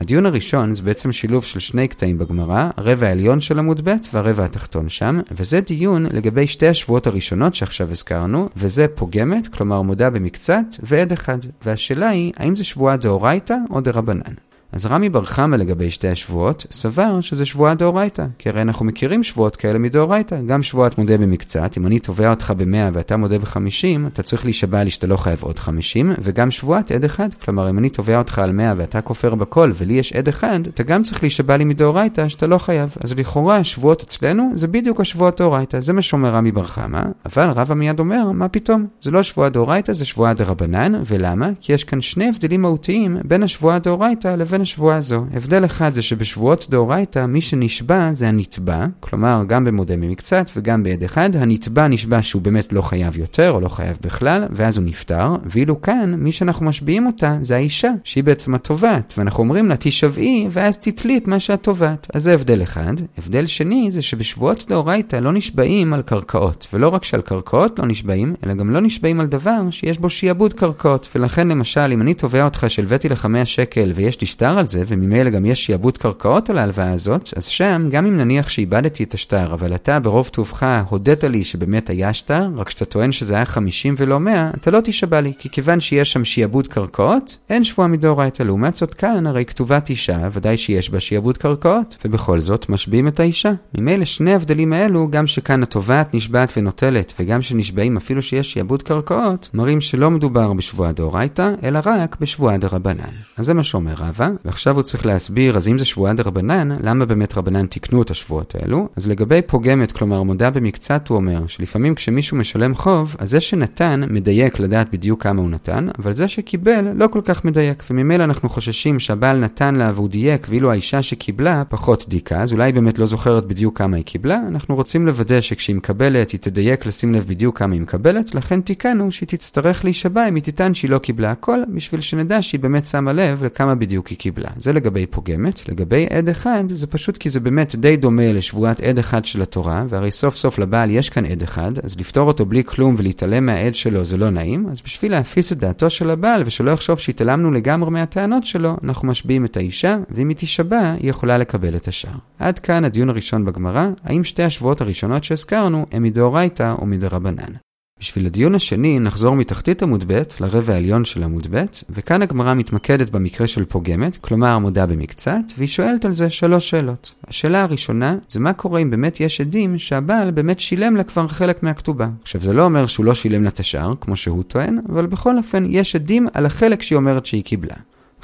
הדיון 0.01 0.25
הראשון 0.25 0.75
זה 0.75 0.83
בעצם 0.83 1.11
שילוב 1.11 1.43
של 1.43 1.59
שני 1.59 1.87
קטעים 1.87 2.17
בגמרא, 2.17 2.69
הרבע 2.77 3.07
העליון 3.07 3.41
של 3.41 3.59
עמוד 3.59 3.89
ב' 3.89 3.95
והרבע 4.13 4.45
התחתון 4.45 4.89
שם, 4.89 5.19
וזה 5.31 5.61
דיון 5.61 6.05
לגבי 6.05 6.47
שתי 6.47 6.67
השבועות 6.67 7.07
הראשונות 7.07 7.55
שעכשיו 7.55 7.91
הזכרנו, 7.91 8.49
וזה 8.55 8.87
פוגמת, 8.87 9.47
כלומר 9.47 9.81
מודה 9.81 10.09
במקצת, 10.09 10.65
ועד 10.83 11.11
אחד. 11.11 11.37
והשאלה 11.65 12.09
היא, 12.09 12.33
האם 12.37 12.55
זה 12.55 12.63
שבועה 12.63 12.97
דאורייתא 12.97 13.55
או 13.69 13.81
דרבנן? 13.81 14.46
אז 14.71 14.85
רמי 14.85 15.09
בר 15.09 15.23
חמא 15.23 15.55
לגבי 15.55 15.89
שתי 15.89 16.07
השבועות, 16.07 16.65
סבר 16.71 17.21
שזה 17.21 17.45
שבועה 17.45 17.75
דאורייתא, 17.75 18.25
כי 18.37 18.49
הרי 18.49 18.61
אנחנו 18.61 18.85
מכירים 18.85 19.23
שבועות 19.23 19.55
כאלה 19.55 19.79
מדאורייתא, 19.79 20.41
גם 20.41 20.63
שבועת 20.63 20.97
מודה 20.97 21.17
במקצת, 21.17 21.77
אם 21.77 21.87
אני 21.87 21.99
תובע 21.99 22.29
אותך 22.29 22.53
ב-100 22.57 22.93
ואתה 22.93 23.17
מודה 23.17 23.39
ב-50, 23.39 24.07
אתה 24.07 24.23
צריך 24.23 24.45
להישבע 24.45 24.83
לי 24.83 24.89
שאתה 24.89 25.07
לא 25.07 25.17
חייב 25.17 25.43
עוד 25.43 25.59
50, 25.59 26.13
וגם 26.21 26.51
שבועת 26.51 26.91
עד 26.91 27.03
אחד, 27.03 27.33
כלומר 27.33 27.69
אם 27.69 27.77
אני 27.77 27.89
תובע 27.89 28.17
אותך 28.17 28.39
על 28.39 28.51
100 28.51 28.73
ואתה 28.77 29.01
כופר 29.01 29.35
בכל 29.35 29.71
ולי 29.75 29.93
יש 29.93 30.13
עד 30.13 30.27
אחד, 30.27 30.59
אתה 30.67 30.83
גם 30.83 31.03
צריך 31.03 31.23
להישבע 31.23 31.57
לי 31.57 31.63
מדאורייתא 31.63 32.27
שאתה 32.27 32.47
לא 32.47 32.57
חייב. 32.57 32.95
אז 33.03 33.13
לכאורה 33.13 33.57
השבועות 33.57 34.03
אצלנו 34.03 34.51
זה 34.53 34.67
בדיוק 34.67 35.01
השבועות 35.01 35.41
דאורייתא, 35.41 35.79
זה 35.79 35.93
מה 35.93 36.01
שאומר 36.01 36.29
רמי 36.29 36.51
בר 36.51 36.65
חמא, 36.65 37.01
אבל 37.25 37.49
רבא 37.49 37.75
מיד 37.75 37.99
אומר, 37.99 38.31
מה 38.31 38.47
פתאום? 38.47 38.87
זה 39.01 39.11
לא 39.11 39.23
שבועה 39.23 39.49
דאורייתא, 39.49 39.93
זה 39.93 40.05
שבועה 40.05 40.33
דרבנן, 40.33 41.01
ולמה? 41.05 41.49
כי 41.61 41.73
יש 41.73 41.83
כאן 41.83 42.01
שני 42.01 42.29
הבדלים 42.29 42.61
מהותיים 42.61 43.17
בין 43.25 43.43
השבועה 43.43 43.79
דאורייתא 43.79 44.27
לבין 44.27 44.56
השבועה 44.61 44.97
הזו. 44.97 45.25
הבדל 45.33 45.65
אחד 45.65 45.93
זה 45.93 46.01
שבשבועות 46.01 46.67
דאורייתא 46.69 47.25
מי 47.25 47.41
שנשבע 47.41 48.09
זה 48.11 48.27
הנתבע, 48.27 48.85
כלומר 48.99 49.43
גם 49.47 49.65
במודה 49.65 49.95
ממקצת 49.95 50.51
וגם 50.55 50.83
בעד 50.83 51.03
אחד, 51.03 51.35
הנתבע 51.35 51.87
נשבע 51.87 52.21
שהוא 52.21 52.41
באמת 52.41 52.73
לא 52.73 52.81
חייב 52.81 53.17
יותר 53.17 53.51
או 53.51 53.61
לא 53.61 53.67
חייב 53.67 53.97
בכלל, 54.01 54.43
ואז 54.51 54.77
הוא 54.77 54.85
נפטר, 54.85 55.35
ואילו 55.45 55.81
כאן 55.81 56.15
מי 56.17 56.31
שאנחנו 56.31 56.65
משביעים 56.65 57.05
אותה 57.05 57.37
זה 57.41 57.55
האישה, 57.55 57.91
שהיא 58.03 58.23
בעצם 58.23 58.55
התובעת, 58.55 59.13
ואנחנו 59.17 59.43
אומרים 59.43 59.69
לה 59.69 59.75
תישבעי 59.75 60.47
ואז 60.51 60.77
תתלי 60.77 61.17
את 61.17 61.27
מה 61.27 61.39
שאת 61.39 61.63
תובעת. 61.63 62.07
אז 62.13 62.23
זה 62.23 62.33
הבדל 62.33 62.63
אחד. 62.63 62.93
הבדל 63.17 63.45
שני 63.45 63.91
זה 63.91 64.01
שבשבועות 64.01 64.65
דאורייתא 64.67 65.15
לא 65.15 65.33
נשבעים 65.33 65.93
על 65.93 66.01
קרקעות, 66.01 66.67
ולא 66.73 66.87
רק 66.87 67.03
שעל 67.03 67.21
קרקעות 67.21 67.79
לא 67.79 67.85
נשבעים, 67.85 68.35
אלא 68.45 68.53
גם 68.53 68.69
לא 68.69 68.81
נשבעים 68.81 69.19
על 69.19 69.27
דבר 69.27 69.61
שיש 69.71 69.97
בו 69.97 70.09
שיעבוד 70.09 70.53
קרקעות, 70.53 71.09
ולכן 71.15 71.47
למשל 71.47 71.91
אם 71.93 72.01
אני 72.01 72.13
תובע 72.13 72.45
אותך 72.45 72.65
שהלוויתי 72.67 73.09
לך 73.09 73.25
100 73.25 73.45
שקל 73.45 73.91
ויש 73.95 74.21
לי 74.21 74.27
שטר 74.47 74.59
על 74.59 74.67
זה, 74.67 74.83
וממילא 74.87 75.29
גם 75.29 75.45
יש 75.45 75.65
שיעבוד 75.65 75.97
קרקעות 75.97 76.49
על 76.49 76.57
ההלוואה 76.57 76.91
הזאת, 76.91 77.33
אז 77.35 77.45
שם, 77.45 77.89
גם 77.91 78.05
אם 78.05 78.17
נניח 78.17 78.49
שאיבדתי 78.49 79.03
את 79.03 79.13
השטר, 79.13 79.53
אבל 79.53 79.75
אתה 79.75 79.99
ברוב 79.99 80.27
טובך 80.27 80.65
הודית 80.89 81.23
לי 81.23 81.43
שבאמת 81.43 81.89
היה 81.89 82.13
שטר, 82.13 82.49
רק 82.55 82.69
שאתה 82.69 82.85
טוען 82.85 83.11
שזה 83.11 83.35
היה 83.35 83.45
50 83.45 83.95
ולא 83.97 84.19
100, 84.19 84.51
אתה 84.61 84.71
לא 84.71 84.79
תישבע 84.79 85.21
לי, 85.21 85.33
כי 85.39 85.49
כיוון 85.49 85.79
שיש 85.79 86.13
שם 86.13 86.25
שיעבוד 86.25 86.67
קרקעות, 86.67 87.37
אין 87.49 87.63
שבועה 87.63 87.87
מדאורייתא. 87.87 88.43
לעומת 88.43 88.75
זאת 88.75 88.93
כאן, 88.93 89.27
הרי 89.27 89.45
כתובת 89.45 89.89
אישה, 89.89 90.29
ודאי 90.31 90.57
שיש 90.57 90.89
בה 90.89 90.99
שיעבוד 90.99 91.37
קרקעות, 91.37 91.97
ובכל 92.05 92.39
זאת 92.39 92.69
משביעים 92.69 93.07
את 93.07 93.19
האישה. 93.19 93.51
ממילא 93.77 94.05
שני 94.05 94.33
ההבדלים 94.33 94.73
האלו, 94.73 95.07
גם 95.11 95.27
שכאן 95.27 95.63
התובעת 95.63 96.13
נשבעת 96.13 96.53
ונוטלת, 96.57 97.13
וגם 97.19 97.41
שנשבעים 97.41 97.97
אפילו 97.97 98.21
שיש 98.21 98.53
שיעבוד 98.53 98.83
קרקעות, 98.83 99.49
מראים 99.53 99.81
שלא 99.81 100.11
מדובר 100.11 100.53
בשבועה 100.53 100.91
דאורייתא, 100.91 101.51
אלא 101.63 101.79
רק 101.85 102.17
בשבועה 102.19 102.57
דרבנן. 102.57 103.13
אז 103.37 103.45
זה 103.45 103.53
מה 103.53 103.63
שאומר 103.63 103.93
רבא, 103.97 104.29
ועכשיו 104.45 104.75
הוא 104.75 104.83
צריך 104.83 105.05
להסביר, 105.05 105.57
אז 105.57 105.67
אם 105.67 105.77
זה 105.77 105.85
שבועה 105.85 106.13
דרבנן, 106.13 106.77
למה 106.81 107.05
באמת 107.05 107.37
רבנן 107.37 107.65
תיקנו 107.65 108.01
את 108.01 108.11
השבועות 108.11 108.55
האלו? 108.55 108.89
אז 108.95 109.07
לגבי 109.07 109.41
פוגמת, 109.41 109.91
כלומר 109.91 110.23
מודה 110.23 110.49
במקצת, 110.49 111.07
הוא 111.07 111.15
אומר, 111.15 111.47
שלפעמים 111.47 111.95
כשמישהו 111.95 112.37
משלם 112.37 112.75
חוב, 112.75 113.15
אז 113.19 113.29
זה 113.29 113.41
שנתן 113.41 114.01
מדייק 114.09 114.59
לדעת 114.59 114.91
בדיוק 114.91 115.23
כמה 115.23 115.41
הוא 115.41 115.49
נתן, 115.49 115.87
אבל 115.99 116.13
זה 116.13 116.27
שקיבל 116.27 116.85
לא 116.95 117.07
כל 117.07 117.21
כך 117.25 117.45
מדייק, 117.45 117.83
וממילא 117.89 118.23
אנחנו 118.23 118.49
חוששים 118.49 118.99
שהבעל 118.99 119.37
נתן 119.37 119.75
לה 119.75 119.91
והוא 119.95 120.09
דייק, 120.09 120.47
ואילו 120.49 120.71
האישה 120.71 121.01
שקיבלה 121.01 121.63
פחות 121.69 122.05
דייקה, 122.09 122.41
אז 122.41 122.53
אולי 122.53 122.63
היא 122.63 122.73
באמת 122.73 122.99
לא 122.99 123.05
זוכרת 123.05 123.45
בדיוק 123.45 123.77
כמה 123.77 123.97
היא 123.97 124.05
קיבלה, 124.05 124.39
אנחנו 124.47 124.75
רוצים 124.75 125.05
לוודא 125.05 125.41
שכשהיא 125.41 125.75
מקבלת, 125.75 126.31
היא 126.31 126.39
תדייק 126.39 126.85
לשים 126.85 127.13
לב 127.13 127.25
בדיוק 127.27 127.59
כמה 127.59 127.73
היא 127.73 127.81
מקבלת, 127.81 128.35
לכן 128.35 128.61
תיקנו 128.61 129.11
שהיא 129.11 129.27
תצטרך 129.27 129.83
להישבע 129.83 130.27
אם 130.27 130.35
היא 130.35 130.43
תטען 130.43 130.73
שהיא 130.73 130.91
לא 130.91 130.97
קיבלה 130.97 131.31
הכל, 131.31 131.59
בשביל 131.73 132.01
שנדע 132.01 132.41
שהיא 132.41 132.59
באמת 132.59 132.87
שמה 132.87 133.13
לב 133.13 133.43
לכמה 133.43 133.75
בדיוק 133.75 134.07
היא 134.07 134.17
קיבלה. 134.17 134.26
זה 134.57 134.73
לגבי 134.73 135.05
פוגמת. 135.05 135.69
לגבי 135.69 136.07
עד 136.09 136.29
אחד, 136.29 136.63
זה 136.67 136.87
פשוט 136.87 137.17
כי 137.17 137.29
זה 137.29 137.39
באמת 137.39 137.75
די 137.75 137.97
דומה 137.97 138.31
לשבועת 138.31 138.81
עד 138.81 138.99
אחד 138.99 139.25
של 139.25 139.41
התורה, 139.41 139.83
והרי 139.89 140.11
סוף 140.11 140.35
סוף 140.35 140.59
לבעל 140.59 140.91
יש 140.91 141.09
כאן 141.09 141.25
עד 141.25 141.43
אחד, 141.43 141.71
אז 141.83 141.99
לפתור 141.99 142.27
אותו 142.27 142.45
בלי 142.45 142.63
כלום 142.63 142.95
ולהתעלם 142.97 143.45
מהעד 143.45 143.75
שלו 143.75 144.05
זה 144.05 144.17
לא 144.17 144.29
נעים, 144.29 144.67
אז 144.71 144.81
בשביל 144.81 145.11
להפיס 145.11 145.51
את 145.51 145.57
דעתו 145.57 145.89
של 145.89 146.09
הבעל 146.09 146.43
ושלא 146.45 146.71
יחשוב 146.71 146.99
שהתעלמנו 146.99 147.51
לגמרי 147.51 147.91
מהטענות 147.91 148.45
שלו, 148.45 148.77
אנחנו 148.83 149.07
משביעים 149.07 149.45
את 149.45 149.57
האישה, 149.57 149.97
ואם 150.09 150.29
היא 150.29 150.37
תישבע, 150.37 150.93
היא 150.99 151.09
יכולה 151.09 151.37
לקבל 151.37 151.75
את 151.75 151.87
השאר. 151.87 152.11
עד 152.39 152.59
כאן 152.59 152.85
הדיון 152.85 153.09
הראשון 153.09 153.45
בגמרא, 153.45 153.87
האם 154.03 154.23
שתי 154.23 154.43
השבועות 154.43 154.81
הראשונות 154.81 155.23
שהזכרנו 155.23 155.85
הם 155.91 156.03
מדאורייתא 156.03 156.75
או 156.77 156.85
מדרבנן. 156.85 157.66
בשביל 157.99 158.25
הדיון 158.25 158.55
השני 158.55 158.99
נחזור 158.99 159.35
מתחתית 159.35 159.83
עמוד 159.83 160.05
ב' 160.07 160.21
לרבע 160.39 160.73
העליון 160.73 161.05
של 161.05 161.23
עמוד 161.23 161.47
ב', 161.51 161.65
וכאן 161.89 162.21
הגמרא 162.21 162.53
מתמקדת 162.53 163.09
במקרה 163.09 163.47
של 163.47 163.65
פוגמת, 163.65 164.17
כלומר 164.17 164.57
מודה 164.57 164.85
במקצת, 164.85 165.41
והיא 165.57 165.67
שואלת 165.67 166.05
על 166.05 166.13
זה 166.13 166.29
שלוש 166.29 166.69
שאלות. 166.69 167.13
השאלה 167.27 167.63
הראשונה 167.63 168.15
זה 168.29 168.39
מה 168.39 168.53
קורה 168.53 168.79
אם 168.79 168.89
באמת 168.89 169.19
יש 169.19 169.41
עדים 169.41 169.77
שהבעל 169.77 170.31
באמת 170.31 170.59
שילם 170.59 170.95
לה 170.95 171.03
כבר 171.03 171.27
חלק 171.27 171.63
מהכתובה. 171.63 172.09
עכשיו 172.21 172.41
זה 172.41 172.53
לא 172.53 172.63
אומר 172.63 172.87
שהוא 172.87 173.05
לא 173.05 173.13
שילם 173.13 173.43
לה 173.43 173.49
את 173.49 173.59
השאר, 173.59 173.93
כמו 174.01 174.15
שהוא 174.15 174.43
טוען, 174.43 174.79
אבל 174.89 175.05
בכל 175.05 175.37
אופן 175.37 175.65
יש 175.69 175.95
עדים 175.95 176.27
על 176.33 176.45
החלק 176.45 176.81
שהיא 176.81 176.97
אומרת 176.97 177.25
שהיא 177.25 177.43
קיבלה. 177.43 177.75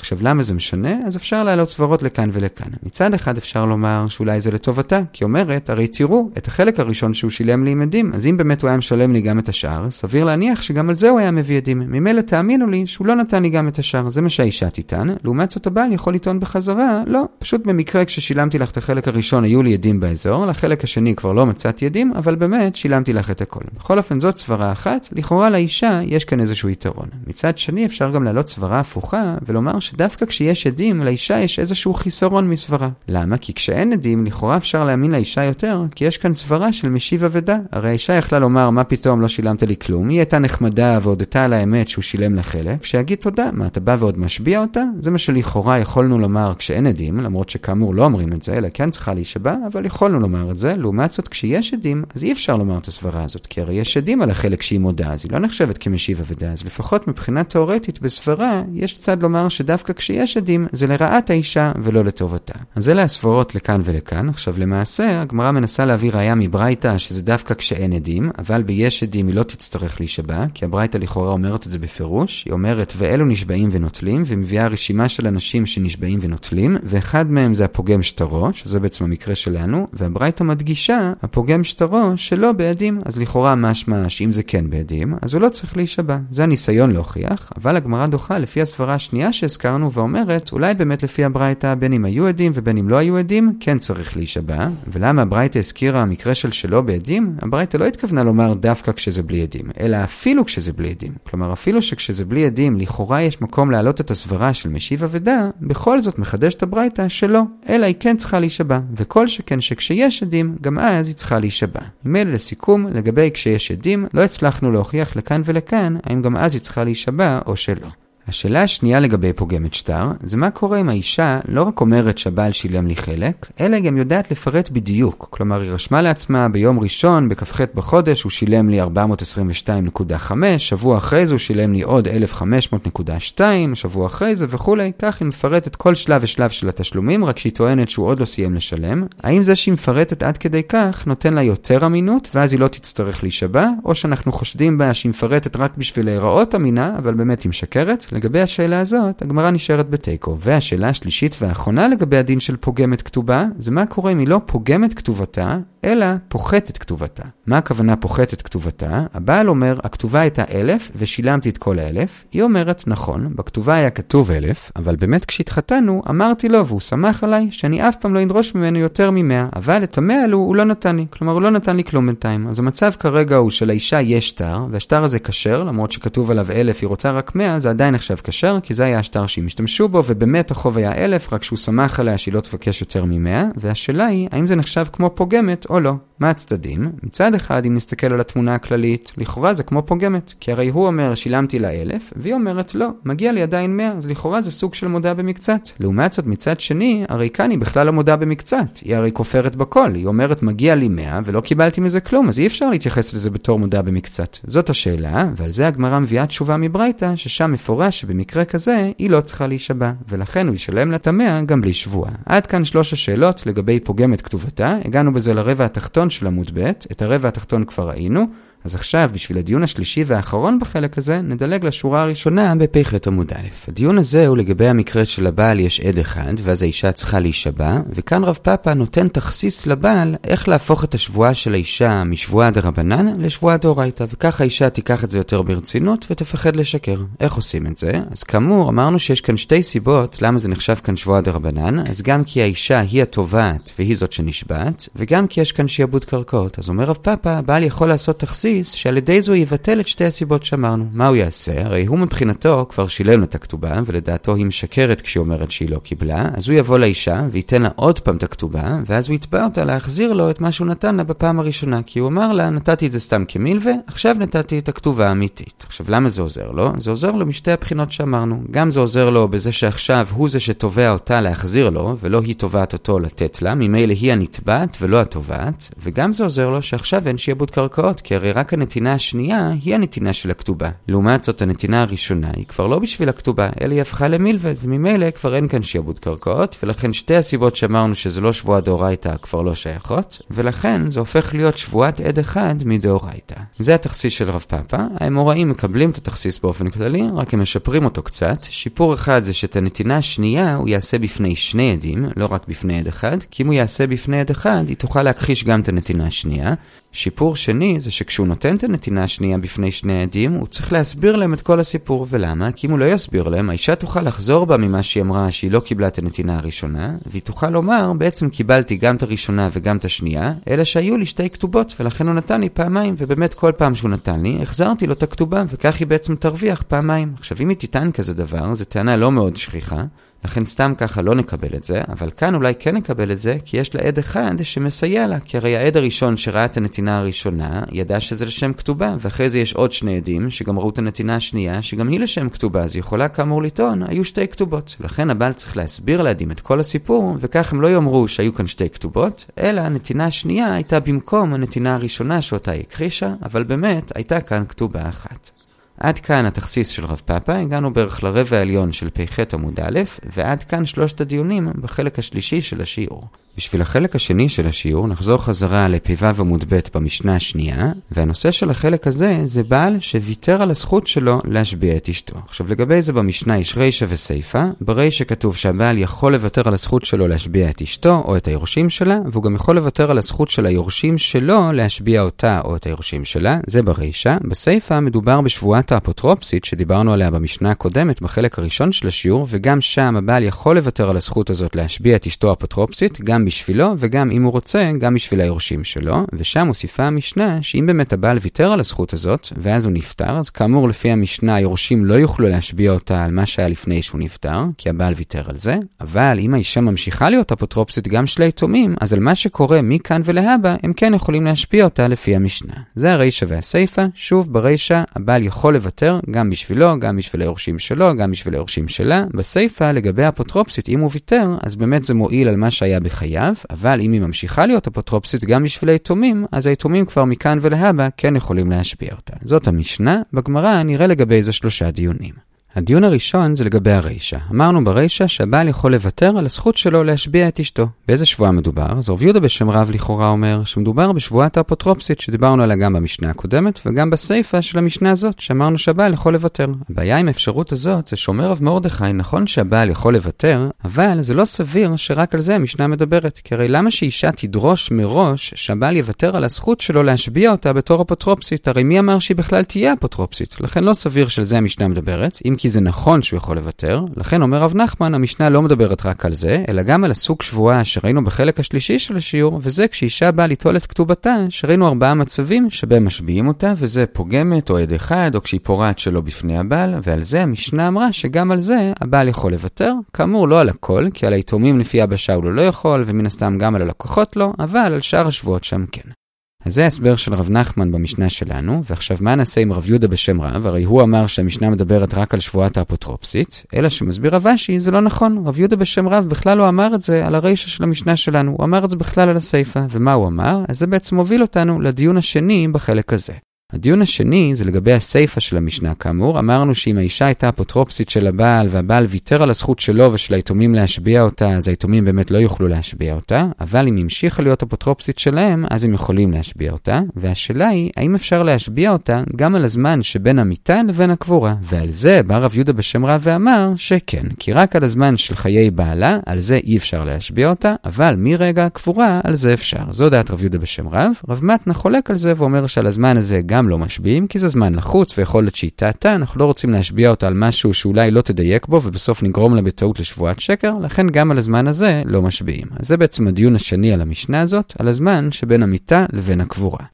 עכשיו, 0.04 0.18
למה 0.22 0.44
זה 0.44 0.54
משנה? 0.54 0.96
אז 1.06 1.18
אפשר 1.18 1.44
להעלות 1.44 1.70
סברות 1.70 2.04
לכאן 2.04 2.30
ולכאן. 2.34 2.68
מצד 2.84 3.14
אחד 3.14 3.38
אפשר 3.38 3.66
לומר 3.66 4.06
שאולי 4.08 4.42
זה 4.42 4.52
לטובתה, 4.52 5.02
כי 5.14 5.24
אומרת, 5.24 5.70
הרי 5.70 5.88
תראו, 5.88 6.30
את 6.38 6.48
החלק 6.48 6.80
הראשון 6.80 7.14
שהוא 7.14 7.32
שילם 7.32 7.64
לי 7.64 7.72
עם 7.72 7.82
עדים, 7.82 8.12
אז 8.14 8.28
אם 8.28 8.38
באמת 8.38 8.62
הוא 8.62 8.68
היה 8.68 8.78
משלם 8.78 9.14
לי 9.14 9.22
גם 9.22 9.40
את 9.40 9.50
השאר, 9.50 9.92
סביר 9.92 10.26
להניח 10.26 10.62
שגם 10.62 10.90
על 10.90 10.96
זה 10.96 11.10
הוא 11.10 11.20
היה 11.20 11.32
מביא 11.32 11.58
עדים. 11.58 11.80
ממילא 11.80 12.22
תאמינו 12.22 12.68
לי 12.68 12.86
שהוא 12.88 13.08
לא 13.08 13.16
נתן 13.16 13.44
לי 13.44 13.50
גם 13.50 13.68
את 13.68 13.80
השאר, 13.80 14.10
זה 14.10 14.22
מה 14.22 14.30
שהאישה 14.30 14.70
תטען. 14.70 15.10
לעומת 15.24 15.50
זאת 15.50 15.68
הבעל 15.68 15.92
יכול 15.92 16.14
לטעון 16.14 16.40
בחזרה, 16.40 17.04
לא, 17.08 17.24
פשוט 17.40 17.66
במקרה 17.66 18.06
כששילמתי 18.06 18.60
לך 18.60 18.72
את 18.72 18.78
החלק 18.78 19.08
הראשון 19.08 19.44
היו 19.44 19.64
לי 19.64 19.74
עדים 19.74 20.00
באזור, 20.00 20.46
לחלק 20.46 20.84
השני 20.84 21.16
כבר 21.16 21.34
לא 21.34 21.46
מצאתי 21.46 21.86
עדים, 21.86 22.14
אבל 22.16 22.36
באמת 22.36 22.76
שילמתי 22.76 23.14
לך 23.14 23.32
את 23.32 23.42
הכל. 23.42 23.64
בכל 23.76 23.98
אופן 23.98 24.20
זאת 24.20 24.38
סברה 24.38 24.72
אחת, 24.72 25.10
לכאורה 25.12 25.50
לאישה 25.50 26.02
יש 26.06 26.26
כאן 26.26 26.40
איזשהו 26.40 26.70
יתרון. 26.70 27.08
מצד 27.28 27.58
שני 27.58 27.86
אפשר 27.86 28.12
גם 28.12 28.24
להעלות 28.24 28.50
סברה 28.50 28.80
הפוכה 28.80 29.36
ולומר 29.46 29.80
שדווקא 29.94 30.26
כשיש 30.26 30.68
עדים, 30.68 31.04
לאישה 31.04 31.40
יש 31.40 31.60
איזשהו 31.60 31.94
חיסרון 31.94 32.50
מסברה. 32.50 32.90
למה? 33.08 33.38
כי 33.38 33.54
כשאין 33.54 33.94
עדים, 33.94 34.26
לכאורה 34.26 34.58
אפשר 34.58 34.84
להאמין 34.84 35.12
לאישה 35.12 35.44
יותר, 35.44 35.84
כי 35.96 36.06
יש 36.06 36.18
כאן 36.18 36.34
סברה 36.34 36.74
של 36.74 36.90
משיב 36.90 37.24
אבדה. 37.24 37.58
הרי 37.72 37.90
האישה 37.90 38.14
יכלה 38.14 38.40
לומר, 38.40 38.70
מה 38.70 38.84
פתאום 38.84 39.22
לא 39.22 39.28
שילמת 39.28 39.64
לי 39.64 39.76
כלום, 39.78 40.10
היא 40.10 40.20
הייתה 40.20 40.40
נחמדה 40.40 41.00
והודתה 41.02 41.46
על 41.46 41.54
האמת 41.54 41.88
שהוא 41.88 42.04
שילם 42.04 42.36
לה 42.36 42.44
חלק, 42.44 42.86
שיגיד 42.86 43.18
תודה, 43.18 43.50
מה 43.54 43.68
אתה 43.68 43.80
בא 43.80 43.96
ועוד 44.00 44.20
משביע 44.20 44.62
אותה? 44.62 44.84
זה 45.00 45.12
מה 45.12 45.18
שלכאורה 45.18 45.80
יכולנו 45.80 46.20
לומר 46.20 46.54
כשאין 46.58 46.88
עדים, 46.88 47.20
למרות 47.20 47.50
שכאמור 47.50 47.96
לא 47.96 48.06
אומרים 48.06 48.34
את 48.34 48.44
זה, 48.44 48.54
אלא 48.54 48.68
כן 48.74 48.90
צריכה 48.90 49.14
להישבע, 49.14 49.56
אבל 49.72 49.86
יכולנו 49.86 50.20
לומר 50.20 50.52
את 50.52 50.58
זה. 50.58 50.76
לעומת 50.76 51.12
זאת, 51.12 51.28
כשיש 51.28 51.74
עדים, 51.74 52.04
אז 52.16 52.24
אי 52.24 52.32
אפשר 52.32 52.56
לומר 52.56 52.78
את 52.78 52.88
הסברה 52.88 53.24
הזאת, 53.24 53.46
כי 53.46 53.62
הרי 53.62 53.76
יש 53.76 53.98
עדים 53.98 54.22
על 54.22 54.30
החלק 54.30 54.62
שהיא 54.62 54.80
מודה, 54.80 55.14
אז 55.14 55.22
היא 55.24 55.32
לא 55.32 55.40
נחשבת 55.40 55.78
כמשיב 55.78 56.20
אבדה, 56.20 56.52
אז 56.52 56.66
לפחות 56.66 57.08
מבחינה 57.08 57.44
תאורטית 57.44 58.02
בסברה, 58.02 58.62
יש 58.74 58.98
צד 58.98 59.24
לומר 59.24 59.50
שדווקא 59.50 59.73
דווקא 59.74 59.94
כשיש 59.94 60.38
עדים, 60.38 60.68
זה 60.72 60.88
לרעת 60.88 61.30
האישה 61.30 61.72
ולא 61.84 62.04
לטובתה. 62.04 62.54
אז 62.76 62.90
אלה 62.90 63.04
הסברות 63.04 63.56
לכאן 63.56 63.82
ולכאן. 63.84 64.30
עכשיו 64.30 64.54
למעשה, 64.58 65.22
הגמרא 65.22 65.52
מנסה 65.52 65.86
להביא 65.86 66.12
ראיה 66.14 66.36
מברייתא 66.36 66.98
שזה 66.98 67.22
דווקא 67.22 67.54
כשאין 67.54 67.94
עדים, 67.94 68.32
אבל 68.40 68.64
ביש 68.64 69.04
עדים 69.04 69.28
היא 69.28 69.36
לא 69.36 69.44
תצטרך 69.44 70.00
להישבע, 70.00 70.46
כי 70.54 70.66
הברייתא 70.66 70.98
לכאורה 70.98 71.32
אומרת 71.32 71.66
את 71.66 71.72
זה 71.72 71.80
בפירוש. 71.80 72.46
היא 72.46 72.54
אומרת, 72.54 72.94
ואלו 72.98 73.26
נשבעים 73.26 73.70
ונוטלים, 73.72 74.24
ומביאה 74.28 74.68
רשימה 74.68 75.10
של 75.10 75.28
אנשים 75.28 75.66
שנשבעים 75.66 76.20
ונוטלים, 76.22 76.78
ואחד 76.84 77.32
מהם 77.32 77.54
זה 77.54 77.66
הפוגם 77.66 78.04
שטרו, 78.04 78.54
שזה 78.54 78.80
בעצם 78.80 79.04
המקרה 79.04 79.36
שלנו, 79.36 79.88
והברייתא 79.94 80.44
מדגישה, 80.44 81.14
הפוגם 81.24 81.64
שטרו 81.64 82.12
שלא 82.16 82.52
בעדים, 82.52 83.02
אז 83.06 83.18
לכאורה 83.18 83.56
משמע 83.56 84.10
שאם 84.10 84.34
זה 84.34 84.44
כן 84.44 84.70
בעדים, 84.70 85.14
אז 85.22 85.34
הוא 85.34 85.42
לא 85.42 85.50
צריך 85.50 85.78
להישבע. 85.78 86.18
זה 86.32 86.44
הניסיון 86.44 86.92
להוכיח, 86.92 87.52
אבל 87.58 87.76
הגמרא 87.76 88.08
דוחה 88.08 88.38
לפי 88.38 88.62
הסברה 88.62 88.94
השנייה 88.94 89.34
שהזכרנו 89.34 89.63
שהזכרנו 89.64 89.92
ואומרת, 89.92 90.52
אולי 90.52 90.74
באמת 90.74 91.04
לפי 91.04 91.24
הברייתא, 91.24 91.76
בין 91.76 91.94
אם 91.94 92.06
היו 92.06 92.28
עדים 92.28 92.52
ובין 92.56 92.78
אם 92.78 92.90
לא 92.90 92.98
היו 92.98 93.18
עדים, 93.18 93.54
כן 93.60 93.78
צריך 93.78 94.18
להישבע. 94.18 94.68
ולמה 94.88 95.22
הברייתא 95.22 95.60
הזכירה 95.60 96.02
המקרה 96.02 96.36
של 96.36 96.52
שלא 96.52 96.82
בעדים? 96.82 97.36
הברייתא 97.42 97.78
לא 97.78 97.86
התכוונה 97.86 98.24
לומר 98.24 98.54
דווקא 98.54 98.92
כשזה 98.92 99.24
בלי 99.24 99.42
עדים, 99.42 99.66
אלא 99.80 100.04
אפילו 100.04 100.46
כשזה 100.46 100.74
בלי 100.74 100.90
עדים. 100.90 101.12
כלומר, 101.30 101.54
אפילו 101.54 101.82
שכשזה 101.82 102.26
בלי 102.26 102.46
עדים, 102.46 102.78
לכאורה 102.78 103.22
יש 103.22 103.42
מקום 103.42 103.72
להעלות 103.72 104.02
את 104.02 104.12
הסברה 104.12 104.54
של 104.54 104.70
משיב 104.70 105.04
אבדה, 105.04 105.50
בכל 105.62 106.02
זאת 106.02 106.20
מחדשת 106.20 106.64
הברייתא 106.64 107.08
שלא, 107.08 107.42
אלא 107.70 107.86
היא 107.86 107.96
כן 108.00 108.18
צריכה 108.18 108.40
להישבע. 108.40 108.80
וכל 108.96 109.28
שכן 109.28 109.62
שכשיש 109.62 110.24
עדים, 110.24 110.56
גם 110.62 110.80
אז 110.80 111.08
היא 111.08 111.16
צריכה 111.16 111.40
להישבע. 111.40 111.82
ממילא 112.06 112.32
לסיכום, 112.32 112.88
לגבי 112.88 113.30
כשיש 113.34 113.72
עדים, 113.72 114.06
לא 114.14 114.22
הצלחנו 114.22 114.72
להוכיח 114.72 115.16
לכאן 115.16 115.42
ולכאן, 115.46 115.96
האם 116.04 116.22
גם 116.22 116.38
אז 116.38 116.54
היא 116.54 116.62
צריכה 116.62 116.84
להישבע 116.84 117.40
או 117.46 117.56
שלא. 117.56 118.03
השאלה 118.28 118.64
השנייה 118.64 119.00
לגבי 119.00 119.34
פוגמת 119.34 119.74
שטר, 119.74 120.12
זה 120.24 120.38
מה 120.38 120.52
קורה 120.52 120.80
אם 120.80 120.90
האישה 120.90 121.40
לא 121.48 121.64
רק 121.64 121.82
אומרת 121.82 122.18
שהבעל 122.18 122.52
שילם 122.52 122.88
לי 122.88 122.96
חלק, 122.96 123.52
אלא 123.60 123.80
גם 123.80 123.98
יודעת 123.98 124.32
לפרט 124.32 124.70
בדיוק. 124.70 125.28
כלומר, 125.30 125.62
היא 125.62 125.72
רשמה 125.72 126.02
לעצמה 126.02 126.50
ביום 126.50 126.80
ראשון, 126.80 127.30
בכ"ח 127.30 127.62
בחודש, 127.76 128.24
הוא 128.24 128.30
שילם 128.30 128.70
לי 128.70 128.84
422.5, 128.84 130.32
שבוע 130.58 130.98
אחרי 130.98 131.28
זה 131.28 131.34
הוא 131.34 131.40
שילם 131.40 131.74
לי 131.74 131.82
עוד 131.82 132.08
1,500.2, 132.08 133.42
שבוע 133.74 134.08
אחרי 134.08 134.36
זה 134.36 134.46
וכולי, 134.50 134.92
כך 135.00 135.22
היא 135.22 135.28
מפרטת 135.28 135.76
כל 135.76 135.96
שלב 135.96 136.24
ושלב 136.24 136.50
של 136.50 136.70
התשלומים, 136.70 137.26
רק 137.26 137.40
שהיא 137.40 137.54
טוענת 137.54 137.90
שהוא 137.90 138.08
עוד 138.08 138.20
לא 138.20 138.26
סיים 138.26 138.56
לשלם. 138.56 139.06
האם 139.24 139.42
זה 139.42 139.56
שהיא 139.56 139.74
מפרטת 139.74 140.24
עד 140.24 140.38
כדי 140.38 140.62
כך, 140.70 141.08
נותן 141.08 141.34
לה 141.34 141.44
יותר 141.44 141.86
אמינות, 141.86 142.30
ואז 142.36 142.54
היא 142.54 142.60
לא 142.60 142.68
תצטרך 142.68 143.24
להישבע, 143.24 143.68
או 143.86 143.96
שאנחנו 143.96 144.32
חושדים 144.32 144.78
בה 144.78 144.94
שהיא 144.94 145.10
מפרטת 145.10 145.56
רק 145.56 145.72
בשביל 145.78 146.06
להיראות 146.06 146.56
אמינה, 146.56 146.94
אבל 146.98 147.14
באמת 147.14 147.42
היא 147.42 147.50
משקרת? 147.50 148.06
לגבי 148.14 148.42
השאלה 148.42 148.80
הזאת, 148.80 149.22
הגמרא 149.22 149.52
נשארת 149.52 149.90
בתיקו. 149.90 150.38
והשאלה 150.40 150.90
השלישית 150.90 151.36
והאחרונה 151.42 151.88
לגבי 151.88 152.18
הדין 152.18 152.40
של 152.40 152.58
פוגמת 152.58 153.02
כתובה, 153.02 153.46
זה 153.58 153.72
מה 153.72 153.86
קורה 153.86 154.12
אם 154.12 154.20
היא 154.20 154.28
לא 154.28 154.42
פוגמת 154.46 154.94
כתובתה, 154.94 155.58
אלא 155.84 156.06
פוחתת 156.28 156.78
כתובתה. 156.78 157.24
מה 157.48 157.58
הכוונה 157.58 157.96
פוחתת 157.96 158.42
כתובתה? 158.42 159.06
הבעל 159.14 159.50
אומר, 159.50 159.80
הכתובה 159.84 160.20
הייתה 160.20 160.44
אלף 160.54 160.92
ושילמתי 160.96 161.50
את 161.50 161.58
כל 161.58 161.80
האלף. 161.80 162.26
היא 162.32 162.44
אומרת, 162.44 162.84
נכון, 162.88 163.36
בכתובה 163.36 163.76
היה 163.76 163.90
כתוב 163.90 164.32
אלף, 164.32 164.72
אבל 164.76 164.96
באמת 164.96 165.26
כשהתחתנו, 165.26 166.02
אמרתי 166.10 166.50
לו 166.50 166.68
והוא 166.68 166.80
שמח 166.80 167.24
עליי 167.24 167.48
שאני 167.52 167.90
אף 167.90 167.96
פעם 167.96 168.14
לא 168.14 168.24
אדרוש 168.24 168.56
ממנו 168.56 168.80
יותר 168.80 169.12
ממאה, 169.12 169.48
אבל 169.56 169.84
את 169.84 169.98
המאה 169.98 170.22
האלו 170.22 170.38
הוא 170.38 170.56
לא 170.56 170.64
נתן 170.64 170.96
לי. 170.96 171.06
כלומר, 171.10 171.34
הוא 171.34 171.42
לא 171.42 171.50
נתן 171.50 171.78
לי 171.78 171.84
כלום 171.84 172.06
בינתיים. 172.06 172.48
אז 172.48 172.60
המצב 172.60 172.92
כרגע 173.00 173.36
הוא 173.36 173.52
שלאישה 173.52 174.02
יש 174.02 174.30
שטר, 174.30 174.58
והשטר 174.72 175.04
הזה 175.04 175.20
כשר, 175.20 175.64
למרות 175.64 175.92
שכתוב 175.92 176.32
עליו 176.32 176.48
אלף, 176.52 176.78
היא 176.82 176.88
רוצה 176.88 177.12
רק 177.12 177.36
מאה, 177.36 177.60
זה 177.60 177.70
עדיין 177.70 177.94
נחשב 177.94 178.16
כשר, 178.24 178.60
כי 178.64 178.74
זה 178.74 178.84
היה 178.84 179.00
השטר 179.00 179.28
שהם 179.28 179.46
השתמשו 179.46 179.90
בו, 179.90 180.04
ובאמת 180.08 180.52
החוב 180.52 180.78
היה 180.78 180.96
אלף, 181.06 181.34
רק 181.34 181.44
שהוא 181.44 181.58
שמח 181.58 182.00
עליה 182.00 182.18
שהיא 182.18 182.34
לא 182.34 182.42
תבקש 182.42 182.82
יותר 182.82 183.06
ממאה, 183.06 183.46
והשאלה 183.56 184.06
היא, 184.06 184.28
האם 184.32 184.48
זה 184.48 184.56
נחשב 184.56 184.86
כמו 184.94 185.16
פוגמת 185.16 185.66
או 185.74 185.80
לא. 185.80 185.94
מה 186.20 186.30
הצדדים? 186.30 186.92
מצד 187.04 187.36
אחד, 187.36 187.66
אם 187.66 187.76
נסתכל 187.76 188.14
על 188.14 188.20
התמונה 188.20 188.56
הכללית, 188.56 189.12
לכאורה 189.18 189.54
זה 189.54 189.64
כמו 189.64 189.86
פוגמת. 189.86 190.34
כי 190.40 190.52
הרי 190.52 190.70
הוא 190.70 190.88
אומר, 190.88 191.16
שילמתי 191.16 191.60
לה 191.60 191.70
אלף, 191.70 192.14
והיא 192.16 192.34
אומרת, 192.34 192.76
לא, 192.76 192.88
מגיע 193.06 193.32
לי 193.32 193.42
עדיין 193.42 193.78
מאה, 193.78 193.92
אז 193.92 194.08
לכאורה 194.08 194.42
זה 194.42 194.52
סוג 194.52 194.74
של 194.74 194.88
מודה 194.88 195.14
במקצת. 195.14 195.70
לעומת 195.80 196.14
זאת, 196.14 196.26
מצד 196.26 196.60
שני, 196.60 197.06
הרי 197.10 197.30
כאן 197.30 197.50
היא 197.50 197.60
בכלל 197.60 197.86
לא 197.86 197.94
מודה 197.94 198.16
במקצת. 198.16 198.78
היא 198.84 198.96
הרי 198.96 199.12
כופרת 199.12 199.56
בכל. 199.56 199.96
היא 199.96 200.06
אומרת, 200.06 200.44
מגיע 200.44 200.76
לי 200.76 200.88
מאה, 200.88 201.20
ולא 201.26 201.42
קיבלתי 201.42 201.82
מזה 201.82 202.00
כלום, 202.00 202.28
אז 202.28 202.40
אי 202.40 202.48
אפשר 202.48 202.70
להתייחס 202.70 203.14
לזה 203.14 203.30
בתור 203.30 203.60
מודה 203.60 203.82
במקצת. 203.82 204.38
זאת 204.48 204.70
השאלה, 204.70 205.28
ועל 205.36 205.52
זה 205.52 205.68
הגמרא 205.68 206.00
מביאה 206.00 206.26
תשובה 206.26 206.58
מברייתא, 206.58 207.16
ששם 207.16 207.52
מפורש 207.52 208.02
שבמקרה 208.02 208.46
כזה, 208.46 208.92
היא 208.98 209.10
לא 209.10 209.22
צריכה 209.22 209.48
להישבע, 209.48 209.92
ולכן 210.10 210.48
הוא 210.48 210.56
ישלם 210.56 210.92
לה 210.92 210.96
את 210.96 211.08
המאה 211.08 211.42
גם 211.42 211.62
בלי 211.62 211.74
שבוע. 211.74 212.10
עד 212.26 212.48
כאן 212.48 212.66
שלוש 212.66 212.94
השאלות 212.94 213.46
לגבי 213.46 213.80
פוגמת 213.80 214.22
כתובתה, 214.22 214.78
הגענו 214.86 215.14
בזה 215.14 215.34
לרבע 215.34 215.63
התחתון 215.66 216.10
של 216.10 216.28
עמוד 216.28 216.52
ב', 216.54 216.72
את 216.92 217.02
הרבע 217.02 217.28
התחתון 217.28 217.66
כבר 217.66 217.90
ראינו, 217.90 218.26
אז 218.64 218.76
עכשיו, 218.76 219.10
בשביל 219.14 219.38
הדיון 219.38 219.64
השלישי 219.64 220.04
והאחרון 220.08 220.60
בחלק 220.60 220.98
הזה, 220.98 221.22
נדלג 221.22 221.66
לשורה 221.66 222.02
הראשונה 222.02 222.56
בפ"ח 222.56 222.94
עמוד 223.08 223.32
א'. 223.34 223.48
הדיון 223.68 223.98
הזה 223.98 224.28
הוא 224.28 224.38
לגבי 224.38 224.68
המקרה 224.68 225.06
שלבעל 225.06 225.60
יש 225.60 225.80
עד 225.82 226.00
אחד, 226.00 226.34
ואז 226.44 226.64
האישה 226.64 226.92
צריכה 226.92 227.20
להישבע, 227.20 227.80
וכאן 227.90 228.24
רב 228.24 228.40
פאפה 228.42 228.74
נותן 228.74 229.08
תכסיס 229.08 229.68
לבעל 229.68 230.16
איך 230.24 230.48
להפוך 230.48 230.84
את 230.84 230.94
השבועה 230.94 231.34
של 231.34 231.54
האישה 231.54 232.04
משבועה 232.04 232.52
דרבנן 232.52 233.22
לשבועה 233.22 233.58
דאורייתא, 233.58 234.06
וכך 234.10 234.42
האישה 234.42 234.70
תיקח 234.70 235.04
את 235.04 235.12
זה 235.12 235.18
יותר 235.18 235.42
ברצינות 235.42 236.06
ותפחד 236.10 236.56
לשקר. 236.56 237.02
איך 237.20 237.34
עושים 237.34 237.68
את 237.68 237.78
זה? 237.78 237.92
אז 238.12 238.24
כאמור, 238.24 238.70
אמרנו 238.70 239.00
שיש 239.00 239.22
כאן 239.22 239.38
שתי 239.38 239.64
סיבות 239.64 240.22
למה 240.22 240.38
זה 240.38 240.50
נחשב 240.50 240.76
כאן 240.76 240.96
שבועה 240.96 241.22
דרבנן, 241.22 241.80
אז 241.80 242.02
גם 242.02 242.24
כי 242.24 242.42
האישה 242.42 242.80
היא 242.80 243.02
התובעת 243.02 243.72
והיא 243.80 243.96
זאת 243.96 244.12
שנשבעת, 244.12 244.90
וגם 244.96 245.28
כי 245.28 245.42
יש 245.42 245.52
כאן 245.52 245.68
שיעבוד 245.68 246.06
קרקעות. 246.06 246.60
אז 246.60 246.70
אומר 246.70 246.84
רב 246.84 246.98
פאפה, 247.02 247.32
הבעל 247.32 247.64
יכול 247.64 247.88
לעשות 247.88 248.20
תכסיס 248.20 248.53
בסיס 248.54 248.72
שעל 248.72 248.98
ידי 248.98 249.22
זה 249.22 249.32
הוא 249.32 249.38
יבטל 249.38 249.80
את 249.80 249.88
שתי 249.88 250.06
הסיבות 250.06 250.44
שאמרנו. 250.44 250.86
מה 250.94 251.08
הוא 251.08 251.16
יעשה? 251.16 251.66
הרי 251.66 251.86
הוא 251.86 252.00
מבחינתו 252.00 252.66
כבר 252.70 252.88
שילם 252.88 253.24
את 253.24 253.36
הכתובה, 253.36 253.80
ולדעתו 253.86 254.36
היא 254.36 254.46
משקרת 254.46 255.02
כשהיא 255.02 255.22
אומרת 255.22 255.52
שהיא 255.52 255.70
לא 255.70 255.78
קיבלה, 255.78 256.30
אז 256.34 256.50
הוא 256.50 256.58
יבוא 256.58 256.78
לאישה 256.78 257.26
וייתן 257.32 257.62
לה 257.62 257.70
עוד 257.76 258.00
פעם 258.00 258.18
את 258.18 258.24
הכתובה, 258.24 258.78
ואז 258.86 259.08
הוא 259.08 259.16
יתבע 259.16 259.44
אותה 259.44 259.64
להחזיר 259.64 260.14
לו 260.14 260.30
את 260.30 260.42
מה 260.42 260.52
שהוא 260.52 260.68
נתן 260.68 260.96
לה 260.96 261.04
בפעם 261.04 261.40
הראשונה, 261.40 261.82
כי 261.86 262.00
הוא 262.00 262.10
אמר 262.10 262.34
לה, 262.34 262.50
נתתי 262.50 262.88
את 262.88 262.92
זה 262.92 263.00
סתם 263.00 263.24
כמילווה, 263.28 263.74
עכשיו 263.88 264.16
נתתי 264.20 264.60
את 264.60 264.70
הכתובה 264.70 265.08
האמיתית. 265.08 265.66
עכשיו, 265.68 265.86
למה 265.90 266.10
זה 266.10 266.22
עוזר 266.22 266.52
לו? 266.52 266.72
זה 266.78 266.90
עוזר 266.90 267.12
לו 267.12 267.26
משתי 267.26 267.52
הבחינות 267.52 267.92
שאמרנו. 267.92 268.44
גם 268.52 268.72
זה 268.72 268.80
עוזר 268.80 269.10
לו 269.10 269.28
בזה 269.28 269.52
שעכשיו 269.52 270.08
הוא 270.16 270.30
זה 270.30 270.40
שתובע 270.40 270.92
אותה 270.92 271.22
להחזיר 271.22 271.70
לו, 271.70 271.98
ולא 272.00 272.22
היא 272.26 272.36
תובעת 272.36 272.74
אותו 272.74 273.00
לתת 273.00 273.42
לה, 273.42 273.56
ממילא 273.56 273.94
היא 273.94 274.12
הנתבעת 274.12 274.78
ולא 274.82 275.02
התובעת, 275.02 275.70
וגם 275.84 276.14
זה 276.14 276.24
עוזר 276.24 276.50
לו 276.50 276.62
שעכשיו 276.62 277.08
אין 277.08 277.18
שיעבוד 277.18 277.52
קרקעות, 277.52 278.02
כי 278.02 278.16
הרי 278.16 278.32
רק 278.32 278.43
רק 278.44 278.54
הנתינה 278.54 278.94
השנייה 278.94 279.52
היא 279.64 279.76
הנתינה 279.76 280.14
של 280.14 280.32
הכתובה. 280.32 280.70
לעומת 280.88 281.24
זאת, 281.24 281.42
הנתינה 281.42 281.82
הראשונה 281.82 282.32
היא 282.36 282.46
כבר 282.46 282.68
לא 282.68 282.80
בשביל 282.80 283.10
הכתובה, 283.10 283.50
אלא 283.62 283.74
היא 283.74 283.82
הפכה 283.82 284.08
למילווה, 284.08 284.52
וממילא 284.62 285.12
כבר 285.12 285.36
אין 285.36 285.48
כאן 285.48 285.62
שיעבוד 285.62 286.00
קרקעות, 286.00 286.58
ולכן 286.64 286.94
שתי 286.94 287.16
הסיבות 287.16 287.56
שאמרנו 287.56 287.96
שזה 287.96 288.22
לא 288.22 288.34
שבועה 288.34 288.62
דאורייתא 288.62 289.16
כבר 289.22 289.42
לא 289.42 289.56
שייכות, 289.56 290.22
ולכן 290.32 290.90
זה 290.92 291.00
הופך 291.00 291.34
להיות 291.34 291.58
שבועת 291.58 292.02
עד 292.02 292.20
אחד 292.20 292.56
מדאורייתא. 292.66 293.36
זה 293.60 293.76
התכסיס 293.76 294.14
של 294.14 294.30
רב 294.30 294.46
פאפה, 294.48 294.78
האמוראים 295.00 295.50
מקבלים 295.50 295.90
את 295.90 295.98
התכסיס 295.98 296.40
באופן 296.40 296.70
כללי, 296.70 297.04
רק 297.16 297.34
הם 297.34 297.42
משפרים 297.42 297.86
אותו 297.86 298.02
קצת. 298.02 298.44
שיפור 298.50 298.94
אחד 298.94 299.24
זה 299.24 299.34
שאת 299.34 299.56
הנתינה 299.56 299.98
השנייה 299.98 300.56
הוא 300.56 300.70
יעשה 300.70 301.00
בפני 301.00 301.36
שני 301.36 301.72
עדים, 301.72 302.06
לא 302.16 302.28
רק 302.32 302.48
בפני 302.48 302.80
עד 302.80 302.88
אחד, 302.88 303.18
כי 303.32 303.44
אם 303.44 303.48
הוא 303.48 303.54
יעשה 303.54 303.88
בפני 303.88 304.20
עד 304.20 304.30
אחד, 304.30 304.64
היא 304.68 304.78
תוכל 304.78 305.04
להכחיש 305.04 305.44
גם 305.44 305.60
את 305.60 305.70
הנתינה 305.70 306.08
השנייה. 306.08 306.54
שיפור 306.94 307.36
שני 307.36 307.80
זה 307.80 307.92
שכשהוא 307.92 308.28
נותן 308.28 308.56
את 308.56 308.64
הנתינה 308.64 309.04
השנייה 309.04 309.38
בפני 309.38 309.72
שני 309.72 310.02
עדים, 310.02 310.32
הוא 310.32 310.48
צריך 310.48 310.74
להסביר 310.74 311.16
להם 311.16 311.34
את 311.34 311.42
כל 311.42 311.60
הסיפור. 311.60 312.08
ולמה? 312.10 312.52
כי 312.52 312.68
אם 312.68 312.72
הוא 312.72 312.80
לא 312.80 312.86
יסביר 312.86 313.28
להם, 313.28 313.50
האישה 313.50 313.76
תוכל 313.76 314.02
לחזור 314.02 314.46
בה 314.46 314.58
ממה 314.58 314.84
שהיא 314.84 315.04
אמרה 315.04 315.32
שהיא 315.32 315.52
לא 315.52 315.60
קיבלה 315.60 315.88
את 315.88 315.98
הנתינה 315.98 316.38
הראשונה, 316.38 316.92
והיא 317.06 317.22
תוכל 317.22 317.50
לומר, 317.50 317.94
בעצם 317.98 318.30
קיבלתי 318.30 318.76
גם 318.76 318.96
את 318.96 319.04
הראשונה 319.04 319.50
וגם 319.52 319.78
את 319.78 319.86
השנייה, 319.86 320.34
אלא 320.48 320.64
שהיו 320.64 320.98
לי 320.98 321.06
שתי 321.06 321.30
כתובות, 321.30 321.76
ולכן 321.80 322.08
הוא 322.08 322.16
נתן 322.16 322.42
לי 322.42 322.50
פעמיים, 322.50 322.96
ובאמת 322.98 323.34
כל 323.34 323.52
פעם 323.58 323.76
שהוא 323.76 323.90
נתן 323.90 324.22
לי, 324.22 324.42
החזרתי 324.42 324.88
לו 324.88 324.94
את 324.94 325.04
הכתובה, 325.04 325.44
וכך 325.50 325.80
היא 325.80 325.88
בעצם 325.88 326.16
תרוויח 326.16 326.64
פעמיים. 326.68 327.14
עכשיו, 327.20 327.38
אם 327.42 327.50
היא 327.50 327.58
תטען 327.58 327.92
כזה 327.92 328.14
דבר, 328.14 328.54
זו 328.54 328.66
טענה 328.66 328.98
לא 328.98 329.12
מאוד 329.12 329.36
שכיחה, 329.36 329.84
לכן 330.26 330.46
סתם 330.46 330.74
ככה 330.78 331.02
לא 331.02 331.16
נקבל 331.16 331.56
את 331.56 331.64
זה, 331.64 331.82
אבל 331.90 332.10
כאן 332.18 332.36
אולי 332.36 332.54
כן 332.60 332.76
נקבל 332.76 333.12
את 333.12 333.20
זה, 333.20 333.38
כי 333.46 333.58
יש 333.58 333.76
לה 333.76 333.82
עד 333.82 334.00
אחד 334.00 334.36
שמסייע 334.44 335.08
לה, 335.08 335.20
כי 335.20 335.38
הרי 335.38 335.58
העד 335.58 335.78
הראשון 335.78 336.18
שראה 336.18 336.46
את 336.46 336.58
הנתינה 336.58 337.00
הראשונה, 337.00 337.64
ידע 337.72 338.00
שזה 338.00 338.26
לשם 338.26 338.54
כתובה, 338.54 338.96
ואחרי 339.00 339.30
זה 339.30 339.40
יש 339.40 339.54
עוד 339.54 339.72
שני 339.72 339.98
עדים, 339.98 340.30
שגם 340.30 340.60
ראו 340.60 340.70
את 340.70 340.78
הנתינה 340.78 341.16
השנייה, 341.16 341.62
שגם 341.62 341.88
היא 341.88 342.00
לשם 342.00 342.30
כתובה, 342.30 342.64
אז 342.64 342.76
יכולה 342.76 343.10
כאמור 343.10 343.44
לטעון, 343.44 343.84
היו 343.84 344.04
שתי 344.04 344.28
כתובות. 344.28 344.76
לכן 344.80 345.10
הבעל 345.10 345.34
צריך 345.34 345.58
להסביר 345.58 346.02
לעדים 346.02 346.32
את 346.32 346.40
כל 346.40 346.60
הסיפור, 346.60 347.16
וכך 347.20 347.54
הם 347.54 347.62
לא 347.62 347.68
יאמרו 347.68 348.08
שהיו 348.08 348.34
כאן 348.34 348.48
שתי 348.48 348.70
כתובות, 348.70 349.26
אלא 349.38 349.62
הנתינה 349.62 350.06
השנייה 350.06 350.54
הייתה 350.54 350.80
במקום 350.80 351.34
הנתינה 351.34 351.76
הראשונה 351.76 352.22
שאותה 352.22 352.52
היא 352.52 352.64
הכחישה, 352.68 353.14
אבל 353.24 353.44
באמת 353.44 353.92
הייתה 353.96 354.22
כאן 354.22 354.44
כתובה 354.50 354.90
אחת. 354.90 355.43
עד 355.78 356.00
כאן 356.00 356.26
התכסיס 356.26 356.68
של 356.68 356.86
רב 356.86 357.02
פאפה, 357.06 357.36
הגענו 357.36 357.74
בערך 357.74 358.04
לרבע 358.04 358.38
העליון 358.38 358.72
של 358.72 358.90
פ"ח 358.90 359.20
עמוד 359.34 359.60
א', 359.60 359.80
ועד 360.04 360.44
כאן 360.44 360.66
שלושת 360.66 361.02
הדיונים 361.02 361.50
בחלק 361.62 362.00
השלישי 362.00 362.42
של 362.42 362.62
השיעור. 362.62 363.08
בשביל 363.38 363.62
החלק 363.62 363.96
השני 363.96 364.30
של 364.30 364.48
השיעור 364.48 364.88
נחזור 364.88 365.18
חזרה 365.18 365.68
לפ"ו 365.68 366.06
עמוד 366.20 366.46
ב' 366.50 366.60
במשנה 366.74 367.16
השנייה, 367.16 367.72
והנושא 367.92 368.32
של 368.32 368.50
החלק 368.50 368.88
הזה 368.88 369.22
זה 369.26 369.44
בעל 369.44 369.80
שוויתר 369.80 370.42
על 370.42 370.52
הזכות 370.52 370.88
שלו 370.88 371.22
להשביע 371.26 371.76
את 371.76 371.90
אשתו. 371.90 372.16
עכשיו 372.26 372.48
לגבי 372.50 372.82
זה 372.82 372.94
במשנה 372.94 373.38
יש 373.38 373.58
רישא 373.58 373.86
וסיפא, 373.90 374.46
ברישא 374.62 375.04
כתוב 375.04 375.36
שהבעל 375.36 375.78
יכול 375.78 376.14
לוותר 376.14 376.42
על 376.48 376.54
הזכות 376.54 376.86
שלו 376.86 377.08
להשביע 377.08 377.50
את 377.50 377.62
אשתו 377.62 378.04
או 378.06 378.18
את 378.18 378.28
היורשים 378.28 378.70
שלה, 378.70 378.98
והוא 379.12 379.24
גם 379.24 379.36
יכול 379.36 379.56
לוותר 379.56 379.92
על 379.92 379.98
הזכות 379.98 380.30
של 380.30 380.46
היורשים 380.46 380.98
שלו 380.98 381.52
להשביע 381.52 382.02
אותה 382.02 382.42
או 382.44 382.56
את 382.56 382.66
היורשים 382.66 383.06
שלה, 383.06 383.40
זה 383.48 383.62
ברישא. 383.64 384.18
בסיפא 384.22 384.80
מדובר 384.80 385.22
בשבועת 385.22 385.72
האפוטרופסית 385.72 386.46
שדיברנו 386.46 386.94
עליה 386.94 387.12
במשנה 387.12 387.52
הקודמת 387.52 388.02
בחלק 388.02 388.40
הראשון 388.40 388.72
של 388.72 388.88
השיעור, 388.88 389.28
וגם 389.30 389.62
שם 389.62 389.96
הבעל 389.98 390.24
יכול 390.24 390.56
לוותר 390.56 390.90
על 390.90 390.98
הזכות 390.98 391.30
הזאת 391.30 391.56
להשביע 391.56 391.96
את 391.96 392.08
אשתו 392.08 392.30
האפוטרופסית, 392.30 393.02
גם 393.02 393.23
בשבילו, 393.26 393.74
וגם 393.78 394.12
אם 394.12 394.24
הוא 394.24 394.32
רוצה, 394.32 394.72
גם 394.80 394.94
בשביל 394.94 395.22
היורשים 395.22 395.64
שלו. 395.64 396.06
ושם 396.14 396.48
מוסיפה 396.48 396.84
המשנה, 396.84 397.42
שאם 397.42 397.66
באמת 397.66 397.94
הבעל 397.94 398.18
ויתר 398.22 398.52
על 398.52 398.60
הזכות 398.60 398.94
הזאת, 398.94 399.28
ואז 399.38 399.66
הוא 399.66 399.74
נפטר, 399.74 400.18
אז 400.18 400.30
כאמור 400.30 400.70
לפי 400.70 400.92
המשנה 400.92 401.36
היורשים 401.36 401.86
לא 401.86 401.94
יוכלו 401.94 402.30
להשביע 402.30 402.72
אותה 402.72 403.04
על 403.04 403.12
מה 403.12 403.26
שהיה 403.26 403.48
לפני 403.48 403.82
שהוא 403.82 404.00
נפטר, 404.00 404.44
כי 404.58 404.70
הבעל 404.70 404.94
ויתר 404.98 405.24
על 405.30 405.38
זה. 405.38 405.56
אבל 405.82 406.18
אם 406.22 406.34
האישה 406.34 406.62
ממשיכה 406.62 407.10
להיות 407.10 407.32
אפוטרופסית 407.32 407.88
גם 407.88 408.06
של 408.06 408.22
היתומים, 408.22 408.76
אז 408.82 408.94
על 408.94 409.00
מה 409.00 409.16
שקורה 409.16 409.62
מכאן 409.62 410.02
ולהבא, 410.06 410.56
הם 410.64 410.74
כן 410.74 410.94
יכולים 410.94 411.26
להשפיע 411.26 411.64
אותה 411.64 411.88
לפי 411.88 412.16
המשנה. 412.16 412.54
זה 412.76 412.94
הרישא 412.94 413.26
והסיפא, 413.30 413.86
שוב 413.96 414.34
ברישא, 414.34 414.84
הבעל 414.96 415.24
יכול 415.24 415.54
לוותר 415.54 416.00
גם 416.12 416.30
בשבילו, 416.30 416.80
גם 416.80 416.98
בשביל 416.98 417.22
היורשים 417.22 417.60
שלו, 417.60 417.96
גם 417.96 418.12
בשביל 418.12 418.34
היורשים 418.34 418.68
שלה. 418.68 419.06
בסיפא, 419.14 419.72
לגבי 419.72 420.04
האפוטרופסית, 420.04 420.70
אם 420.70 420.80
הוא 420.80 420.90
ויתר, 420.94 421.28
אז 421.42 421.56
באמת 421.56 421.84
זה 421.84 421.94
מועיל 421.94 422.28
על 422.28 422.36
מה 422.36 422.52
שהיה 422.52 422.80
בחייו. 422.80 423.13
חייב, 423.14 423.44
אבל 423.50 423.82
אם 423.82 423.92
היא 423.92 424.02
ממשיכה 424.02 424.46
להיות 424.46 424.68
אפוטרופסית 424.68 425.24
גם 425.24 425.44
בשביל 425.44 425.70
היתומים, 425.70 426.26
אז 426.32 426.48
היתומים 426.48 426.86
כבר 426.86 427.06
מכאן 427.06 427.40
ולהבא 427.42 427.88
כן 427.98 428.16
יכולים 428.16 428.52
להשפיע 428.52 428.90
אותה. 428.92 429.14
זאת 429.24 429.48
המשנה, 429.48 430.02
בגמרא 430.14 430.64
נראה 430.64 430.88
לגבי 430.88 431.22
זה 431.22 431.32
שלושה 431.32 431.72
דיונים. 431.72 432.33
הדיון 432.56 432.84
הראשון 432.84 433.36
זה 433.36 433.44
לגבי 433.44 433.72
הרישא. 433.72 434.18
אמרנו 434.32 434.64
ברישא 434.64 435.08
שהבעל 435.08 435.48
יכול 435.48 435.72
לוותר 435.72 436.18
על 436.18 436.26
הזכות 436.26 436.58
שלו 436.58 436.84
להשביע 436.84 437.28
את 437.28 437.40
אשתו. 437.40 437.68
באיזה 437.88 438.06
שבועה 438.06 438.32
מדובר? 438.32 438.78
אז 438.78 438.90
רב 438.90 439.02
יהודה 439.02 439.20
בשם 439.20 439.50
רב 439.50 439.72
לכאורה 439.72 440.10
אומר 440.10 440.44
שמדובר 440.44 440.92
בשבועת 440.92 441.38
האפוטרופסית 441.38 442.00
שדיברנו 442.00 442.44
עליה 442.44 442.56
גם 442.56 442.74
במשנה 442.74 443.10
הקודמת 443.10 443.60
וגם 443.66 443.90
בסיפא 443.90 444.42
של 444.42 444.60
המשנה 444.60 444.92
הזאת 444.92 445.20
שאמרנו 445.20 445.58
שהבעל 445.58 445.94
יכול 445.94 446.14
לוותר. 446.14 446.48
הבעיה 446.70 446.98
עם 446.98 447.08
האפשרות 447.08 447.52
הזאת 447.52 447.88
זה 447.88 447.96
שאומר 447.96 448.30
רב 448.30 448.40
מרדכי 448.42 448.94
נכון 448.94 449.28
שהבעל 449.28 449.70
יכול 449.70 449.94
לוותר, 449.94 450.50
אבל 450.66 451.02
זה 451.02 451.14
לא 451.14 451.26
סביר 451.26 451.76
שרק 451.76 452.14
על 452.14 452.22
זה 452.22 452.36
המשנה 452.36 452.68
מדברת. 452.68 453.20
כי 453.24 453.36
הרי 453.36 453.48
למה 453.48 453.72
שאישה 453.72 454.12
תדרוש 454.12 454.72
מראש 454.72 455.34
שהבעל 455.36 455.78
יוותר 455.78 456.18
על 456.18 456.24
הזכות 456.24 456.62
שלו 456.62 456.84
להשביע 456.84 457.32
אותה 457.32 457.54
בתור 457.54 457.82
אפוטרופסית? 457.82 458.48
הרי 458.48 458.64
מי 458.64 458.80
אמר 458.80 459.00
שהיא 459.00 459.18
בכלל 459.18 459.44
תהיה 459.44 459.74
אפוטרופסית? 459.74 460.42
לכן 460.42 460.64
לא 460.64 460.74
סביר 460.74 461.08
שעל 461.08 461.26
זה 461.26 461.38
המשנה 461.38 461.68
מדברת. 461.68 462.20
אם 462.26 462.36
כי 462.44 462.50
זה 462.50 462.62
נכון 462.62 463.02
שהוא 463.02 463.18
יכול 463.18 463.36
לוותר, 463.36 463.86
לכן 463.98 464.22
אומר 464.22 464.42
רב 464.42 464.56
נחמן, 464.56 464.94
המשנה 464.94 465.30
לא 465.30 465.42
מדברת 465.42 465.86
רק 465.86 466.06
על 466.06 466.14
זה, 466.14 466.44
אלא 466.50 466.64
גם 466.64 466.84
על 466.84 466.92
הסוג 466.92 467.22
שבועה 467.22 467.66
שראינו 467.66 468.04
בחלק 468.04 468.40
השלישי 468.40 468.80
של 468.80 468.98
השיעור, 468.98 469.40
וזה 469.42 469.68
כשאישה 469.68 470.12
באה 470.12 470.28
ליטול 470.28 470.58
את 470.58 470.66
כתובתה, 470.66 471.16
שראינו 471.30 471.68
ארבעה 471.68 471.94
מצבים 471.94 472.50
שבהם 472.50 472.86
משביעים 472.86 473.28
אותה, 473.28 473.54
וזה 473.58 473.86
פוגמת 473.86 474.50
או 474.50 474.58
עד 474.58 474.74
אחד, 474.74 475.12
או 475.16 475.24
כשהיא 475.24 475.40
פורעת 475.44 475.80
שלא 475.80 476.02
בפני 476.02 476.38
הבעל, 476.38 476.76
ועל 476.84 477.02
זה 477.02 477.24
המשנה 477.24 477.68
אמרה 477.68 477.92
שגם 477.92 478.32
על 478.32 478.40
זה 478.40 478.74
הבעל 478.82 479.08
יכול 479.08 479.32
לוותר. 479.32 479.74
כאמור, 479.94 480.28
לא 480.28 480.42
על 480.42 480.50
הכל, 480.50 480.88
כי 480.94 481.08
על 481.08 481.14
היתומים 481.14 481.60
לפי 481.60 481.84
אבא 481.84 481.96
שאול 481.96 482.34
לא 482.34 482.42
יכול, 482.42 482.84
ומן 482.86 483.06
הסתם 483.06 483.38
גם 483.38 483.56
על 483.56 483.62
הלקוחות 483.62 484.16
לא, 484.16 484.34
אבל 484.40 484.60
על 484.60 484.82
שאר 484.82 485.08
השבועות 485.08 485.44
שם 485.44 485.66
כן. 485.72 486.03
אז 486.46 486.54
זה 486.54 486.64
ההסבר 486.64 486.96
של 486.96 487.14
רב 487.14 487.30
נחמן 487.30 487.72
במשנה 487.72 488.10
שלנו, 488.10 488.64
ועכשיו 488.70 488.98
מה 489.02 489.16
נעשה 489.16 489.42
עם 489.42 489.54
רב 489.54 489.70
יהודה 489.70 489.88
בשם 489.88 490.22
רב? 490.22 490.46
הרי 490.46 490.64
הוא 490.64 490.82
אמר 490.82 491.08
שהמשנה 491.08 491.50
מדברת 491.50 491.94
רק 491.94 492.14
על 492.14 492.20
שבועת 492.20 492.58
האפוטרופסית, 492.58 493.46
אלא 493.56 493.70
שמסביר 493.70 494.16
רב 494.16 494.28
אשי, 494.28 494.60
זה 494.60 494.72
לא 494.72 494.82
נכון. 494.82 495.24
רב 495.26 495.40
יהודה 495.40 495.56
בשם 495.56 495.88
רב 495.88 496.06
בכלל 496.06 496.38
לא 496.38 496.50
אמר 496.50 496.76
את 496.76 496.82
זה 496.82 497.06
על 497.06 497.16
הרישא 497.16 497.48
של 497.48 497.64
המשנה 497.64 497.96
שלנו, 497.96 498.36
הוא 498.38 498.46
אמר 498.46 498.66
את 498.66 498.70
זה 498.70 498.78
בכלל 498.78 499.10
על 499.10 499.18
הסיפא. 499.18 499.66
ומה 499.70 499.94
הוא 499.94 500.08
אמר? 500.08 500.44
אז 500.50 500.60
זה 500.60 500.68
בעצם 500.68 500.96
מוביל 500.96 501.22
אותנו 501.22 501.62
לדיון 501.62 501.98
השני 501.98 502.48
בחלק 502.48 502.94
הזה. 502.94 503.14
הדיון 503.54 503.82
השני 503.82 504.36
זה 504.36 504.46
לגבי 504.46 504.74
הסיפא 504.74 505.20
של 505.20 505.38
המשנה 505.38 505.76
כאמור. 505.76 506.20
אמרנו 506.20 506.56
שאם 506.56 506.78
האישה 506.78 507.06
הייתה 507.06 507.30
אפוטרופסית 507.30 507.90
של 507.90 508.08
הבעל 508.08 508.48
והבעל 508.50 508.86
ויתר 508.86 509.24
על 509.24 509.30
הזכות 509.30 509.60
שלו 509.60 509.94
ושל 509.94 510.14
היתומים 510.14 510.56
להשביע 510.56 511.02
אותה, 511.02 511.30
אז 511.30 511.48
היתומים 511.48 511.86
באמת 511.86 512.12
לא 512.12 512.18
יוכלו 512.18 512.48
להשביע 512.48 512.94
אותה, 512.94 513.26
אבל 513.40 513.68
אם 513.68 513.78
המשיכה 513.78 514.24
להיות 514.24 514.44
אפוטרופסית 514.44 515.00
שלהם, 515.00 515.46
אז 515.50 515.66
הם 515.66 515.74
יכולים 515.74 516.12
להשביע 516.12 516.52
אותה. 516.52 516.82
והשאלה 516.96 517.48
היא, 517.48 517.72
האם 517.78 517.96
אפשר 517.96 518.24
להשביע 518.24 518.72
אותה 518.72 519.04
גם 519.16 519.36
על 519.36 519.44
הזמן 519.44 519.84
שבין 519.84 520.20
המיטה 520.20 520.62
לבין 520.68 520.90
הקבורה? 520.90 521.36
ועל 521.42 521.70
זה 521.70 522.02
בא 522.04 522.18
רב 522.18 522.36
יהודה 522.36 522.54
בשם 522.54 522.86
רב 522.86 523.02
ואמר 523.04 523.50
שכן, 523.56 524.04
כי 524.20 524.34
רק 524.34 524.56
על 524.56 524.64
הזמן 524.64 524.98
של 524.98 525.16
חיי 525.16 525.52
בעלה, 525.52 526.00
על 526.06 526.20
זה 526.20 526.36
אי 526.36 526.58
אפשר 526.58 526.86
להשביע 526.86 527.30
אותה, 527.30 527.56
אבל 527.66 527.96
מרגע 527.98 528.46
הקבורה, 528.46 529.02
על 529.04 529.14
זה 529.14 529.34
אפשר. 529.34 529.64
זו 529.70 529.90
דעת 529.90 530.12
רב 530.12 530.22
יהודה 530.22 530.38
בשם 530.38 530.68
רב. 530.68 530.92
רב 531.10 531.26
מתנה 531.26 531.54
חולק 531.54 531.90
על 531.90 531.98
זה 531.98 532.14
ואומר 532.16 532.48
שעל 532.48 532.68
הזמן 532.68 532.98
הזה 532.98 533.22
גם 533.26 533.43
גם 533.44 533.50
לא 533.50 533.58
משביעים, 533.58 534.08
כי 534.08 534.20
זה 534.20 534.28
זמן 534.28 534.56
לחוץ 534.56 534.98
ויכול 534.98 535.24
להיות 535.24 535.36
שהיא 535.36 535.52
טעתה, 535.56 535.96
אנחנו 535.96 536.20
לא 536.20 536.26
רוצים 536.26 536.50
להשביע 536.50 536.90
אותה 536.90 537.08
על 537.08 537.14
משהו 537.14 537.54
שאולי 537.54 537.92
לא 537.92 538.02
תדייק 538.02 538.46
בו 538.46 538.62
ובסוף 538.64 539.04
נגרום 539.04 539.36
לה 539.36 539.42
בטעות 539.42 539.80
לשבועת 539.80 540.20
שקר, 540.20 540.54
לכן 540.62 540.88
גם 540.88 541.12
על 541.12 541.18
הזמן 541.18 541.48
הזה 541.48 541.84
לא 541.86 542.02
משביעים. 542.02 542.48
אז 542.60 542.68
זה 542.68 542.78
בעצם 542.78 543.08
הדיון 543.08 543.36
השני 543.36 543.74
על 543.74 543.82
המשנה 543.82 544.22
הזאת, 544.22 544.54
על 544.60 544.68
הזמן 544.68 545.12
שבין 545.12 545.44
המיטה 545.44 545.86
לבין 545.94 546.22
הקבורה. 546.22 546.66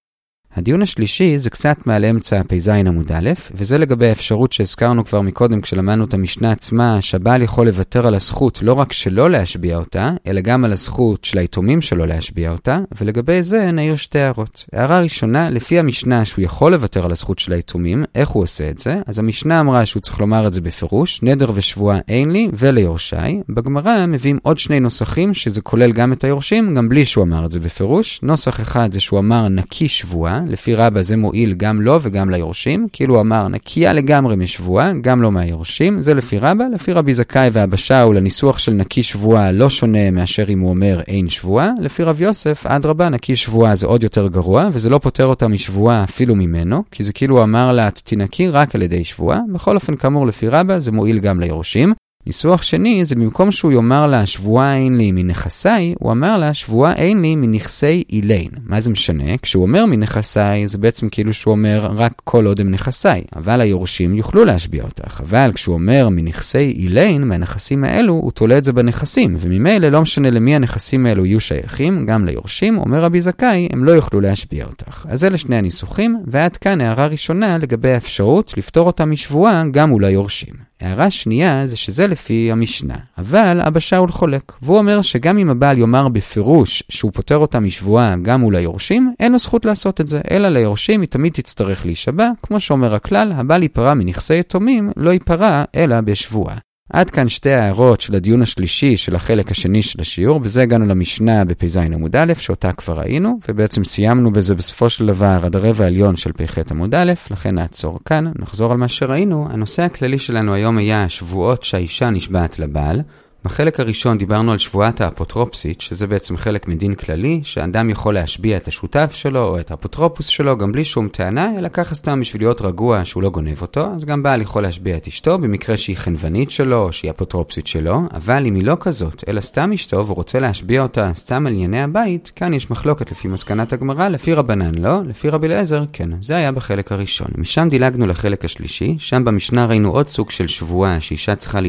הדיון 0.55 0.81
השלישי 0.81 1.37
זה 1.37 1.49
קצת 1.49 1.87
מעל 1.87 2.05
אמצע 2.05 2.41
פ"ז 2.47 2.69
עמוד 2.69 3.11
א', 3.11 3.29
וזה 3.51 3.77
לגבי 3.77 4.07
האפשרות 4.07 4.53
שהזכרנו 4.53 5.05
כבר 5.05 5.21
מקודם 5.21 5.61
כשלמדנו 5.61 6.05
את 6.05 6.13
המשנה 6.13 6.51
עצמה, 6.51 7.01
שהבעל 7.01 7.41
יכול 7.41 7.67
לוותר 7.67 8.07
על 8.07 8.15
הזכות 8.15 8.59
לא 8.61 8.73
רק 8.73 8.93
שלא 8.93 9.29
להשביע 9.29 9.77
אותה, 9.77 10.11
אלא 10.27 10.41
גם 10.41 10.65
על 10.65 10.71
הזכות 10.71 11.25
של 11.25 11.37
היתומים 11.37 11.81
שלו 11.81 12.05
להשביע 12.05 12.51
אותה, 12.51 12.79
ולגבי 12.99 13.43
זה 13.43 13.71
נעיר 13.71 13.95
שתי 13.95 14.19
הערות. 14.19 14.65
הערה 14.73 14.99
ראשונה, 14.99 15.49
לפי 15.49 15.79
המשנה 15.79 16.25
שהוא 16.25 16.43
יכול 16.43 16.71
לוותר 16.71 17.05
על 17.05 17.11
הזכות 17.11 17.39
של 17.39 17.53
היתומים, 17.53 18.03
איך 18.15 18.29
הוא 18.29 18.43
עושה 18.43 18.69
את 18.69 18.77
זה? 18.77 19.01
אז 19.07 19.19
המשנה 19.19 19.59
אמרה 19.59 19.85
שהוא 19.85 20.01
צריך 20.01 20.19
לומר 20.19 20.47
את 20.47 20.53
זה 20.53 20.61
בפירוש, 20.61 21.23
נדר 21.23 21.51
ושבועה 21.53 21.99
אין 22.07 22.31
לי 22.31 22.49
וליורשי. 22.53 23.15
בגמרא 23.49 24.05
מביאים 24.05 24.39
עוד 24.43 24.57
שני 24.57 24.79
נוסחים, 24.79 25.33
שזה 25.33 25.61
כולל 25.61 25.91
גם 25.91 26.13
את 26.13 26.23
היורשים, 26.23 26.75
גם 26.75 26.89
בלי 26.89 27.05
שהוא 27.05 27.23
אמר 27.23 27.45
את 27.45 27.51
זה 27.51 27.59
בפירוש. 27.59 28.19
נוסח 28.23 28.61
אחד 28.61 28.91
זה 28.91 28.99
שהוא 28.99 29.19
אמר 29.19 29.47
נקי 29.47 29.87
שבועה, 29.87 30.39
לפי 30.49 30.75
רבא 30.75 31.01
זה 31.01 31.17
מועיל 31.17 31.53
גם 31.53 31.81
לו 31.81 32.01
וגם 32.01 32.29
ליורשים, 32.29 32.87
כאילו 32.93 33.13
הוא 33.15 33.21
אמר 33.21 33.47
נקייה 33.47 33.93
לגמרי 33.93 34.35
משבועה, 34.35 34.91
גם 35.01 35.21
לא 35.21 35.31
מהיורשים, 35.31 36.01
זה 36.01 36.13
לפי 36.13 36.37
רבא, 36.37 36.63
לפי 36.73 36.93
רבי 36.93 37.13
זכאי 37.13 37.49
והבא 37.53 37.77
שאול, 37.77 38.17
הניסוח 38.17 38.57
של 38.57 38.71
נקי 38.71 39.03
שבועה 39.03 39.51
לא 39.51 39.69
שונה 39.69 40.11
מאשר 40.11 40.45
אם 40.49 40.59
הוא 40.59 40.69
אומר 40.69 41.01
אין 41.07 41.29
שבועה, 41.29 41.71
לפי 41.79 42.03
רב 42.03 42.21
יוסף, 42.21 42.65
אדרבה, 42.65 43.09
נקי 43.09 43.35
שבועה 43.35 43.75
זה 43.75 43.87
עוד 43.87 44.03
יותר 44.03 44.27
גרוע, 44.27 44.69
וזה 44.71 44.89
לא 44.89 44.97
פוטר 44.97 45.25
אותה 45.25 45.47
משבועה 45.47 46.03
אפילו 46.03 46.35
ממנו, 46.35 46.83
כי 46.91 47.03
זה 47.03 47.13
כאילו 47.13 47.37
הוא 47.37 47.43
אמר 47.43 47.71
לה 47.71 47.89
תנקי 47.91 48.49
רק 48.49 48.75
על 48.75 48.81
ידי 48.81 49.03
שבועה, 49.03 49.39
בכל 49.53 49.75
אופן 49.75 49.95
כאמור 49.95 50.27
לפי 50.27 50.47
רבא 50.47 50.77
זה 50.77 50.91
מועיל 50.91 51.19
גם 51.19 51.39
ליורשים. 51.39 51.93
ניסוח 52.29 52.61
שני 52.61 53.05
זה 53.05 53.15
במקום 53.15 53.51
שהוא 53.51 53.71
יאמר 53.71 54.07
לה 54.07 54.25
שבועה 54.25 54.75
אין 54.77 54.97
לי 54.97 55.11
מנכסיי, 55.11 55.95
הוא 55.99 56.11
אמר 56.11 56.37
לה 56.37 56.53
שבועה 56.53 56.95
אין 56.95 57.21
לי 57.21 57.35
מנכסי 57.35 58.03
אילין. 58.09 58.49
מה 58.65 58.79
זה 58.79 58.91
משנה? 58.91 59.37
כשהוא 59.41 59.63
אומר 59.63 59.85
מנכסיי 59.85 60.67
זה 60.67 60.77
בעצם 60.77 61.09
כאילו 61.09 61.33
שהוא 61.33 61.51
אומר 61.51 61.89
רק 61.95 62.21
כל 62.23 62.45
עוד 62.45 62.59
הם 62.59 62.71
נכסיי, 62.71 63.23
אבל 63.35 63.61
היורשים 63.61 64.15
יוכלו 64.15 64.45
להשביע 64.45 64.83
אותך. 64.83 65.21
אבל 65.23 65.51
כשהוא 65.55 65.73
אומר 65.73 66.09
מנכסי 66.11 66.73
אילין, 66.77 67.23
מהנכסים 67.23 67.83
האלו, 67.83 68.13
הוא 68.13 68.31
תולה 68.31 68.57
את 68.57 68.63
זה 68.63 68.73
בנכסים, 68.73 69.35
וממילא 69.39 69.87
לא 69.87 70.01
משנה 70.01 70.29
למי 70.29 70.55
הנכסים 70.55 71.05
האלו 71.05 71.25
יהיו 71.25 71.39
שייכים, 71.39 72.05
גם 72.05 72.25
ליורשים, 72.25 72.77
אומר 72.77 73.03
רבי 73.03 73.21
זכאי, 73.21 73.67
הם 73.71 73.83
לא 73.83 73.91
יוכלו 73.91 74.21
להשביע 74.21 74.65
אותך. 74.65 75.05
אז 75.09 75.23
אלה 75.25 75.37
שני 75.37 75.55
הניסוחים, 75.55 76.17
ועד 76.27 76.57
כאן 76.57 76.81
הערה 76.81 77.07
ראשונה 77.07 77.57
לגבי 77.57 77.91
האפשרות 77.93 78.53
לפתור 78.57 78.87
אותה 78.87 79.05
משבועה 79.05 79.63
גם 79.71 79.89
מול 79.89 80.05
היורשים. 80.05 80.68
הערה 80.81 81.09
שנייה 81.09 81.65
זה 81.65 81.77
שזה 81.77 82.07
לפי 82.07 82.51
המשנה, 82.51 82.95
אבל 83.17 83.61
אבא 83.61 83.79
שאול 83.79 84.11
חולק, 84.11 84.53
והוא 84.61 84.77
אומר 84.77 85.01
שגם 85.01 85.37
אם 85.37 85.49
הבעל 85.49 85.77
יאמר 85.77 86.07
בפירוש 86.07 86.83
שהוא 86.89 87.11
פוטר 87.11 87.37
אותה 87.37 87.59
משבועה 87.59 88.15
גם 88.21 88.39
מול 88.39 88.55
היורשים, 88.55 89.13
אין 89.19 89.31
לו 89.31 89.39
זכות 89.39 89.65
לעשות 89.65 90.01
את 90.01 90.07
זה, 90.07 90.21
אלא 90.31 90.49
ליורשים 90.49 91.01
היא 91.01 91.09
תמיד 91.09 91.33
תצטרך 91.33 91.85
להישבע, 91.85 92.29
כמו 92.43 92.59
שאומר 92.59 92.95
הכלל, 92.95 93.31
הבעל 93.35 93.63
ייפרע 93.63 93.93
מנכסי 93.93 94.39
יתומים, 94.39 94.91
לא 94.97 95.09
ייפרע 95.09 95.63
אלא 95.75 96.01
בשבועה. 96.01 96.68
עד 96.89 97.09
כאן 97.09 97.29
שתי 97.29 97.51
ההערות 97.51 98.01
של 98.01 98.15
הדיון 98.15 98.41
השלישי 98.41 98.97
של 98.97 99.15
החלק 99.15 99.51
השני 99.51 99.81
של 99.81 100.01
השיעור, 100.01 100.39
בזה 100.39 100.61
הגענו 100.61 100.85
למשנה 100.85 101.45
בפ"ז 101.45 101.77
עמוד 101.77 102.15
א', 102.15 102.33
שאותה 102.33 102.73
כבר 102.73 102.99
ראינו, 102.99 103.39
ובעצם 103.49 103.83
סיימנו 103.83 104.31
בזה 104.31 104.55
בסופו 104.55 104.89
של 104.89 105.05
דבר 105.05 105.39
עד 105.43 105.55
הרבע 105.55 105.83
העליון 105.83 106.15
של 106.15 106.31
פ"ח 106.31 106.57
עמוד 106.71 106.95
א', 106.95 107.13
לכן 107.31 107.55
נעצור 107.55 107.99
כאן, 108.05 108.31
נחזור 108.39 108.71
על 108.71 108.77
מה 108.77 108.87
שראינו. 108.87 109.47
הנושא 109.49 109.83
הכללי 109.83 110.19
שלנו 110.19 110.53
היום 110.53 110.77
היה 110.77 111.03
השבועות 111.03 111.63
שהאישה 111.63 112.09
נשבעת 112.09 112.59
לבעל. 112.59 113.01
בחלק 113.45 113.79
הראשון 113.79 114.17
דיברנו 114.17 114.51
על 114.51 114.57
שבועת 114.57 115.01
האפוטרופסית, 115.01 115.81
שזה 115.81 116.07
בעצם 116.07 116.37
חלק 116.37 116.67
מדין 116.67 116.95
כללי, 116.95 117.39
שאדם 117.43 117.89
יכול 117.89 118.13
להשביע 118.13 118.57
את 118.57 118.67
השותף 118.67 119.11
שלו 119.13 119.47
או 119.47 119.59
את 119.59 119.71
האפוטרופוס 119.71 120.25
שלו 120.25 120.57
גם 120.57 120.71
בלי 120.71 120.83
שום 120.83 121.07
טענה, 121.07 121.57
אלא 121.57 121.67
ככה 121.67 121.95
סתם 121.95 122.19
בשביל 122.19 122.41
להיות 122.41 122.61
רגוע 122.61 123.05
שהוא 123.05 123.23
לא 123.23 123.29
גונב 123.29 123.61
אותו, 123.61 123.87
אז 123.95 124.05
גם 124.05 124.23
בעל 124.23 124.41
יכול 124.41 124.63
להשביע 124.63 124.97
את 124.97 125.07
אשתו 125.07 125.37
במקרה 125.37 125.77
שהיא 125.77 125.97
חנוונית 125.97 126.51
שלו 126.51 126.83
או 126.83 126.91
שהיא 126.91 127.11
אפוטרופסית 127.11 127.67
שלו, 127.67 128.01
אבל 128.13 128.45
אם 128.45 128.55
היא 128.55 128.63
לא 128.63 128.77
כזאת, 128.79 129.23
אלא 129.27 129.41
סתם 129.41 129.71
אשתו 129.73 130.05
והוא 130.05 130.15
רוצה 130.15 130.39
להשביע 130.39 130.81
אותה 130.81 131.11
סתם 131.13 131.47
על 131.47 131.53
ענייני 131.53 131.81
הבית, 131.81 132.31
כאן 132.35 132.53
יש 132.53 132.71
מחלוקת 132.71 133.11
לפי 133.11 133.27
מסקנת 133.27 133.73
הגמרא, 133.73 134.07
לפי 134.07 134.33
רבנן 134.33 134.75
לא, 134.75 135.03
לפי 135.05 135.29
רבי 135.29 135.47
אליעזר 135.47 135.83
כן. 135.93 136.09
זה 136.21 136.35
היה 136.35 136.51
בחלק 136.51 136.91
הראשון. 136.91 137.27
משם 137.37 137.67
דילגנו 137.69 138.07
לחלק 138.07 138.45
השלישי, 138.45 138.95
שם 138.97 139.25
במשנה 139.25 139.65
ראינו 139.65 139.91
עוד 139.91 140.07
סוג 140.07 140.31
של 140.31 140.47
שבועה 140.47 141.01
שאישה 141.01 141.35
צריכה 141.35 141.61